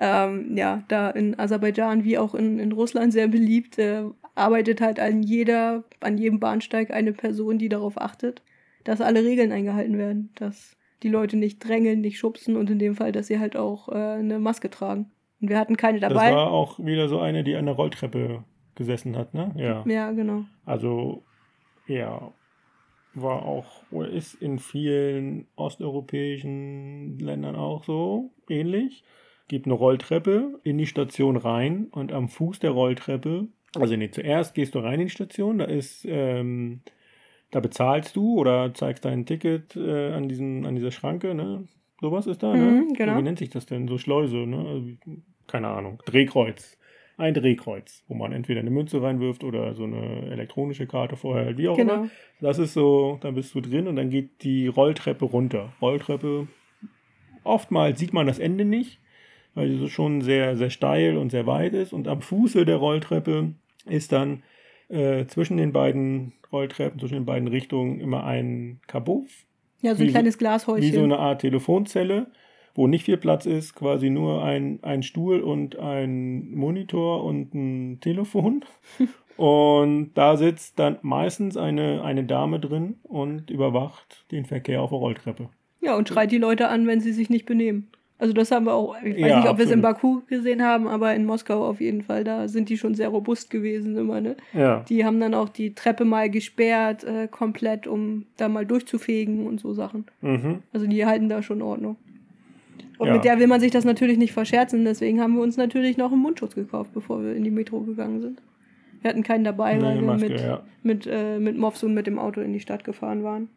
[0.00, 4.02] ähm, ja, da in Aserbaidschan wie auch in, in Russland sehr beliebt, äh,
[4.34, 8.42] arbeitet halt an jeder, an jedem Bahnsteig eine Person, die darauf achtet,
[8.82, 10.30] dass alle Regeln eingehalten werden.
[10.34, 13.88] Dass die Leute nicht drängeln, nicht schubsen und in dem Fall, dass sie halt auch
[13.88, 15.10] äh, eine Maske tragen.
[15.40, 16.30] Und wir hatten keine dabei.
[16.30, 18.42] Das war auch wieder so eine, die an der Rolltreppe
[18.78, 19.52] gesessen hat, ne?
[19.56, 19.84] Ja.
[19.86, 20.44] Ja, genau.
[20.64, 21.24] Also,
[21.86, 22.32] ja,
[23.12, 29.04] war auch, oder ist in vielen osteuropäischen Ländern auch so ähnlich.
[29.48, 34.54] Gibt eine Rolltreppe in die Station rein und am Fuß der Rolltreppe, also nee, zuerst
[34.54, 36.82] gehst du rein in die Station, da ist ähm,
[37.50, 41.66] da bezahlst du oder zeigst dein Ticket äh, an, diesen, an dieser Schranke, ne?
[42.00, 42.82] Sowas ist da, ne?
[42.82, 43.16] Mhm, genau.
[43.16, 43.88] wie nennt sich das denn?
[43.88, 44.58] So Schleuse, ne?
[44.58, 44.88] Also,
[45.46, 46.02] keine Ahnung.
[46.04, 46.77] Drehkreuz.
[47.18, 51.68] Ein Drehkreuz, wo man entweder eine Münze reinwirft oder so eine elektronische Karte vorher, wie
[51.68, 51.94] auch Genau.
[51.94, 52.08] immer.
[52.40, 55.72] Das ist so, dann bist du drin und dann geht die Rolltreppe runter.
[55.82, 56.46] Rolltreppe,
[57.44, 59.00] oftmals sieht man das Ende nicht,
[59.54, 61.92] weil sie schon sehr, sehr steil und sehr weit ist.
[61.92, 63.52] Und am Fuße der Rolltreppe
[63.86, 64.42] ist dann
[64.88, 69.44] äh, zwischen den beiden Rolltreppen, zwischen den beiden Richtungen immer ein Kabuff,
[69.82, 70.92] Ja, so Wie ein kleines wie Glashäuschen.
[70.94, 72.28] so eine Art Telefonzelle,
[72.78, 77.98] wo nicht viel Platz ist, quasi nur ein, ein Stuhl und ein Monitor und ein
[78.00, 78.64] Telefon.
[79.36, 84.98] und da sitzt dann meistens eine, eine Dame drin und überwacht den Verkehr auf der
[85.00, 85.48] Rolltreppe.
[85.80, 87.88] Ja, und schreit die Leute an, wenn sie sich nicht benehmen.
[88.16, 89.82] Also das haben wir auch, ich weiß Ja, nicht, ob wir es in.
[89.82, 93.50] Baku gesehen haben, aber in Moskau auf jeden Fall, da sind die schon sehr robust
[93.50, 94.36] gewesen immer, ne?
[94.52, 94.84] Ja.
[94.88, 99.58] Die haben dann auch die Treppe mal gesperrt, äh, komplett, um da mal durchzufegen und
[99.58, 100.06] so Sachen.
[100.20, 100.62] Mhm.
[100.72, 101.96] Also die halten da schon Ordnung.
[102.98, 103.14] Und Ja.
[103.14, 106.10] mit der will man sich das natürlich nicht verscherzen, deswegen haben wir uns natürlich noch
[106.12, 108.42] einen Mundschutz gekauft, bevor wir in die Metro gegangen sind.
[109.00, 110.62] Wir hatten keinen dabei, Nee, weil wir Maske, mit, ja.
[110.82, 113.48] mit, äh, mit Mofs und mit dem Auto in die Stadt gefahren waren.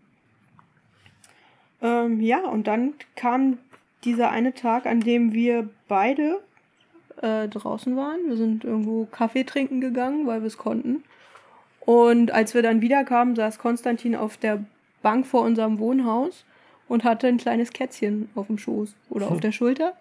[1.82, 3.58] Ähm, ja, und dann kam
[4.04, 6.40] dieser eine Tag, an dem wir beide
[7.22, 8.20] äh, draußen waren.
[8.28, 11.04] Wir sind irgendwo Kaffee trinken gegangen, weil wir es konnten.
[11.80, 14.64] Und als wir dann wiederkamen, saß Konstantin auf der
[15.02, 16.46] Bank vor unserem Wohnhaus
[16.92, 19.94] und hatte ein kleines Kätzchen auf dem Schoß oder auf der Schulter.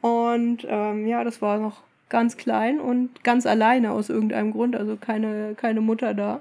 [0.00, 4.96] Und ähm, ja, das war noch ganz klein und ganz alleine aus irgendeinem Grund, also
[4.96, 6.40] keine, keine Mutter da.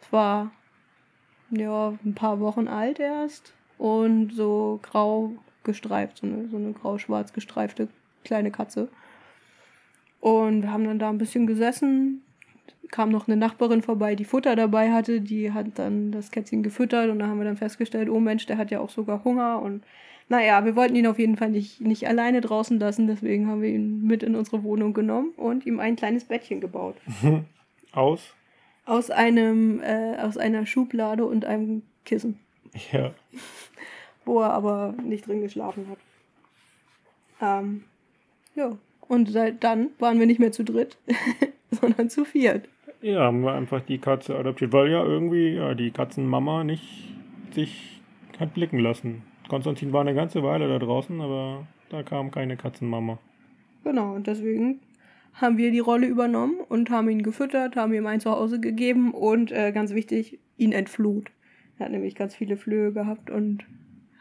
[0.00, 0.52] Es war
[1.50, 5.32] ja ein paar Wochen alt erst und so grau
[5.64, 7.88] gestreift, so eine, so eine grau-schwarz gestreifte
[8.22, 8.88] kleine Katze.
[10.20, 12.22] Und wir haben dann da ein bisschen gesessen.
[12.90, 15.20] Kam noch eine Nachbarin vorbei, die Futter dabei hatte.
[15.20, 18.58] Die hat dann das Kätzchen gefüttert und da haben wir dann festgestellt, oh Mensch, der
[18.58, 19.62] hat ja auch sogar Hunger.
[19.62, 19.84] Und
[20.28, 23.06] naja, wir wollten ihn auf jeden Fall nicht, nicht alleine draußen lassen.
[23.06, 26.96] Deswegen haben wir ihn mit in unsere Wohnung genommen und ihm ein kleines Bettchen gebaut.
[27.92, 28.34] Aus?
[28.86, 32.40] Aus einem, äh, aus einer Schublade und einem Kissen,
[32.92, 33.12] Ja.
[34.24, 35.98] wo er aber nicht drin geschlafen hat.
[37.40, 37.84] Ähm,
[38.54, 38.76] ja.
[39.10, 40.96] Und seit dann waren wir nicht mehr zu dritt,
[41.72, 42.68] sondern zu viert.
[43.02, 47.12] Ja, haben wir einfach die Katze adoptiert, weil ja irgendwie ja, die Katzenmama nicht
[47.50, 48.00] sich
[48.38, 49.22] hat blicken lassen.
[49.48, 53.18] Konstantin war eine ganze Weile da draußen, aber da kam keine Katzenmama.
[53.82, 54.78] Genau, und deswegen
[55.34, 59.50] haben wir die Rolle übernommen und haben ihn gefüttert, haben ihm ein Zuhause gegeben und
[59.50, 61.32] äh, ganz wichtig, ihn entfloht.
[61.80, 63.64] Er hat nämlich ganz viele Flöhe gehabt und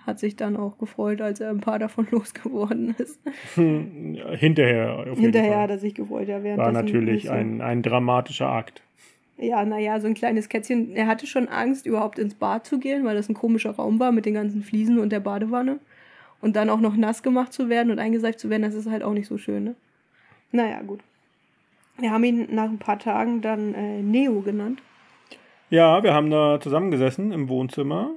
[0.10, 3.20] hat sich dann auch gefreut, als er ein paar davon losgeworden ist.
[3.56, 5.06] Hm, ja, Hinterher.
[5.16, 8.82] Hinterher hat er sich gefreut, ja, während War natürlich ein, ein dramatischer Akt.
[9.38, 10.94] Ja, naja, so ein kleines Kätzchen.
[10.96, 14.12] Er hatte schon Angst, überhaupt ins Bad zu gehen, weil das ein komischer Raum war
[14.12, 15.80] mit den ganzen Fliesen und der Badewanne.
[16.42, 19.04] Und dann auch noch nass gemacht zu werden und eingeseift zu werden, das ist halt
[19.04, 19.76] auch nicht so schön, ne?
[20.52, 21.02] Naja, gut.
[21.98, 24.82] Wir haben ihn nach ein paar Tagen dann äh, Neo genannt.
[25.70, 28.12] Ja, wir haben da zusammengesessen im Wohnzimmer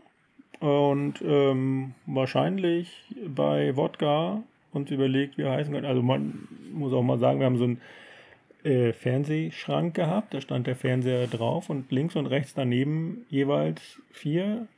[0.62, 4.42] und ähm, wahrscheinlich bei Wodka
[4.72, 5.88] uns überlegt, wie er heißen könnte.
[5.88, 7.80] Also man muss auch mal sagen, wir haben so einen
[8.62, 14.68] äh, Fernsehschrank gehabt, da stand der Fernseher drauf und links und rechts daneben jeweils vier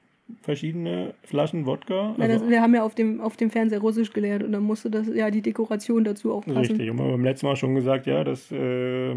[0.41, 2.15] verschiedene Flaschen Wodka.
[2.17, 4.63] Weil das, Also, wir haben ja auf dem, auf dem Fernseher Russisch gelernt und dann
[4.63, 6.57] musste das ja die Dekoration dazu auch passen.
[6.57, 6.91] richtig.
[6.91, 9.15] Und wir haben beim letzten Mal schon gesagt, ja, dass äh,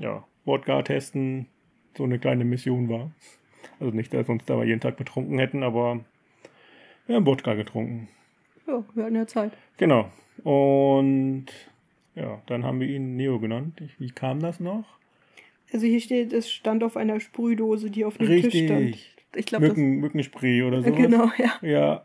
[0.00, 1.46] ja, Wodka testen
[1.96, 3.12] so eine kleine Mission war.
[3.80, 6.00] Also nicht, dass wir uns da jeden Tag betrunken hätten, aber
[7.06, 8.08] wir haben Wodka getrunken.
[8.66, 9.52] Ja, wir hatten ja Zeit.
[9.76, 10.10] Genau.
[10.44, 11.46] Und
[12.14, 13.80] ja, dann haben wir ihn Neo genannt.
[13.80, 14.84] Ich, wie kam das noch?
[15.72, 18.80] Also hier steht, es stand auf einer Sprühdose, die auf dem Tisch stand.
[18.80, 19.16] Richtig.
[19.36, 19.76] Ich glaube, das.
[19.76, 20.90] Mücken, Mückenspray oder so.
[20.92, 21.52] Genau, ja.
[21.62, 22.04] Ja.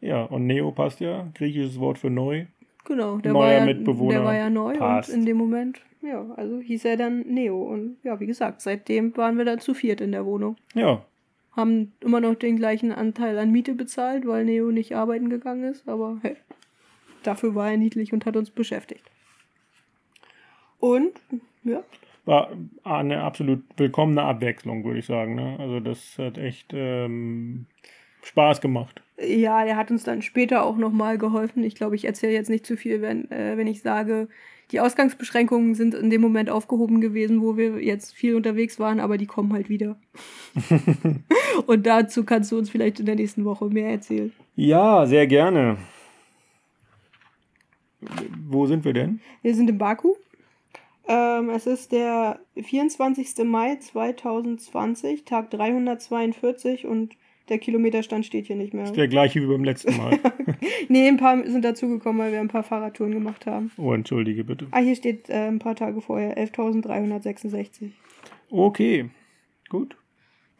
[0.00, 1.28] Ja, und Neo passt ja.
[1.34, 2.46] Griechisches Wort für neu.
[2.84, 5.10] Genau, der Neuer war, ja, Mitbewohner der war ja neu passt.
[5.10, 7.62] und in dem Moment, ja, also hieß er dann Neo.
[7.62, 10.56] Und ja, wie gesagt, seitdem waren wir da zu viert in der Wohnung.
[10.74, 11.04] Ja.
[11.52, 15.88] Haben immer noch den gleichen Anteil an Miete bezahlt, weil Neo nicht arbeiten gegangen ist,
[15.88, 16.36] aber hey,
[17.22, 19.04] dafür war er niedlich und hat uns beschäftigt.
[20.78, 21.12] Und,
[21.64, 21.82] ja,
[22.24, 22.50] War
[22.84, 25.34] eine absolut willkommene Abwechslung, würde ich sagen.
[25.34, 25.56] Ne?
[25.58, 27.66] Also das hat echt ähm,
[28.22, 29.02] Spaß gemacht.
[29.18, 31.64] ja, der hat uns dann später auch nochmal geholfen.
[31.64, 34.28] Ich glaube, ich erzähle jetzt nicht zu viel, wenn, äh, wenn ich sage,
[34.72, 39.18] die Ausgangsbeschränkungen sind in dem Moment aufgehoben gewesen, wo wir jetzt viel unterwegs waren, aber
[39.18, 39.96] die kommen halt wieder.
[41.66, 44.32] Und dazu kannst du uns vielleicht in der nächsten Woche mehr erzählen.
[44.56, 45.78] Ja, sehr gerne.
[48.48, 49.20] Wo sind wir denn?
[49.42, 50.14] Wir sind in Baku.
[51.08, 53.44] Ähm, es ist der 24.
[53.44, 57.14] Mai 2020, Tag 342 und
[57.50, 58.84] Der Kilometerstand steht hier nicht mehr.
[58.84, 60.20] Ist der gleiche wie beim letzten Mal.
[60.88, 63.72] nee, ein paar sind dazugekommen, weil wir ein paar Fahrradtouren gemacht haben.
[63.76, 64.68] Oh, entschuldige bitte.
[64.70, 67.90] Ah, hier steht äh, ein paar Tage vorher 11.366.
[68.50, 69.10] Okay,
[69.68, 69.96] gut.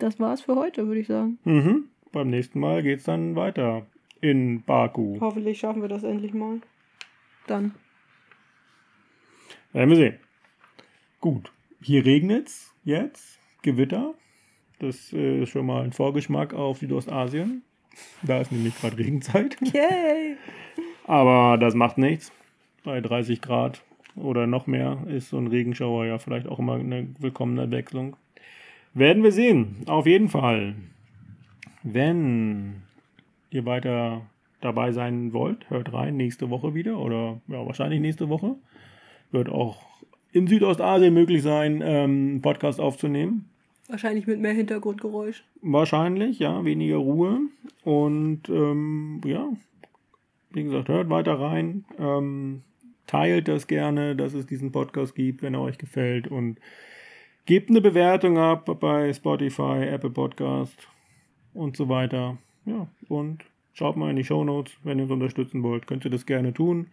[0.00, 1.38] Das war's für heute, würde ich sagen.
[1.44, 1.84] Mhm.
[2.10, 3.86] Beim nächsten Mal geht's dann weiter
[4.20, 5.18] in Baku.
[5.20, 6.60] Hoffentlich schaffen wir das endlich mal.
[7.46, 7.72] Dann.
[9.72, 10.18] Werden wir sehen.
[11.20, 11.52] Gut.
[11.80, 13.38] Hier regnet's jetzt.
[13.62, 14.14] Gewitter.
[14.80, 17.62] Das äh, ist schon mal ein Vorgeschmack auf Südostasien.
[18.22, 19.56] Da ist nämlich gerade Regenzeit.
[19.60, 20.36] Yay!
[21.06, 22.32] Aber das macht nichts.
[22.82, 23.82] Bei 30 Grad
[24.16, 28.16] oder noch mehr ist so ein Regenschauer ja vielleicht auch immer eine willkommene Abwechslung.
[28.94, 29.76] Werden wir sehen.
[29.86, 30.74] Auf jeden Fall.
[31.82, 32.82] Wenn
[33.50, 34.22] ihr weiter
[34.62, 38.56] dabei sein wollt, hört rein nächste Woche wieder oder ja, wahrscheinlich nächste Woche.
[39.30, 39.84] Wird auch
[40.32, 43.49] in Südostasien möglich sein, ähm, einen Podcast aufzunehmen.
[43.90, 45.42] Wahrscheinlich mit mehr Hintergrundgeräusch.
[45.62, 47.40] Wahrscheinlich, ja, weniger Ruhe.
[47.82, 49.48] Und ähm, ja,
[50.50, 51.84] wie gesagt, hört weiter rein.
[51.98, 52.62] Ähm,
[53.08, 56.28] teilt das gerne, dass es diesen Podcast gibt, wenn er euch gefällt.
[56.28, 56.60] Und
[57.46, 60.86] gebt eine Bewertung ab bei Spotify, Apple Podcast
[61.52, 62.38] und so weiter.
[62.66, 66.12] Ja, und schaut mal in die Show Notes, wenn ihr uns unterstützen wollt, könnt ihr
[66.12, 66.86] das gerne tun,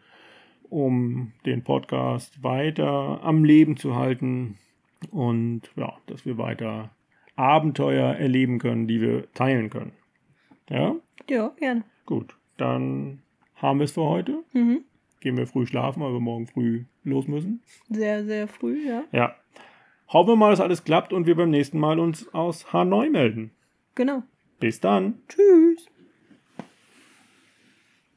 [0.69, 4.57] um den Podcast weiter am Leben zu halten
[5.11, 6.91] und ja, dass wir weiter
[7.35, 9.91] Abenteuer erleben können, die wir teilen können.
[10.69, 10.95] Ja?
[11.29, 11.83] Ja, gerne.
[12.05, 13.21] Gut, dann
[13.55, 14.43] haben wir es für heute.
[14.53, 14.83] Mhm.
[15.19, 17.61] Gehen wir früh schlafen, weil wir morgen früh los müssen.
[17.89, 19.03] Sehr, sehr früh, ja.
[19.11, 19.35] Ja.
[20.09, 23.51] Hoffen wir mal, dass alles klappt und wir beim nächsten Mal uns aus Hanoi melden.
[23.95, 24.23] Genau.
[24.59, 25.21] Bis dann.
[25.27, 25.87] Tschüss.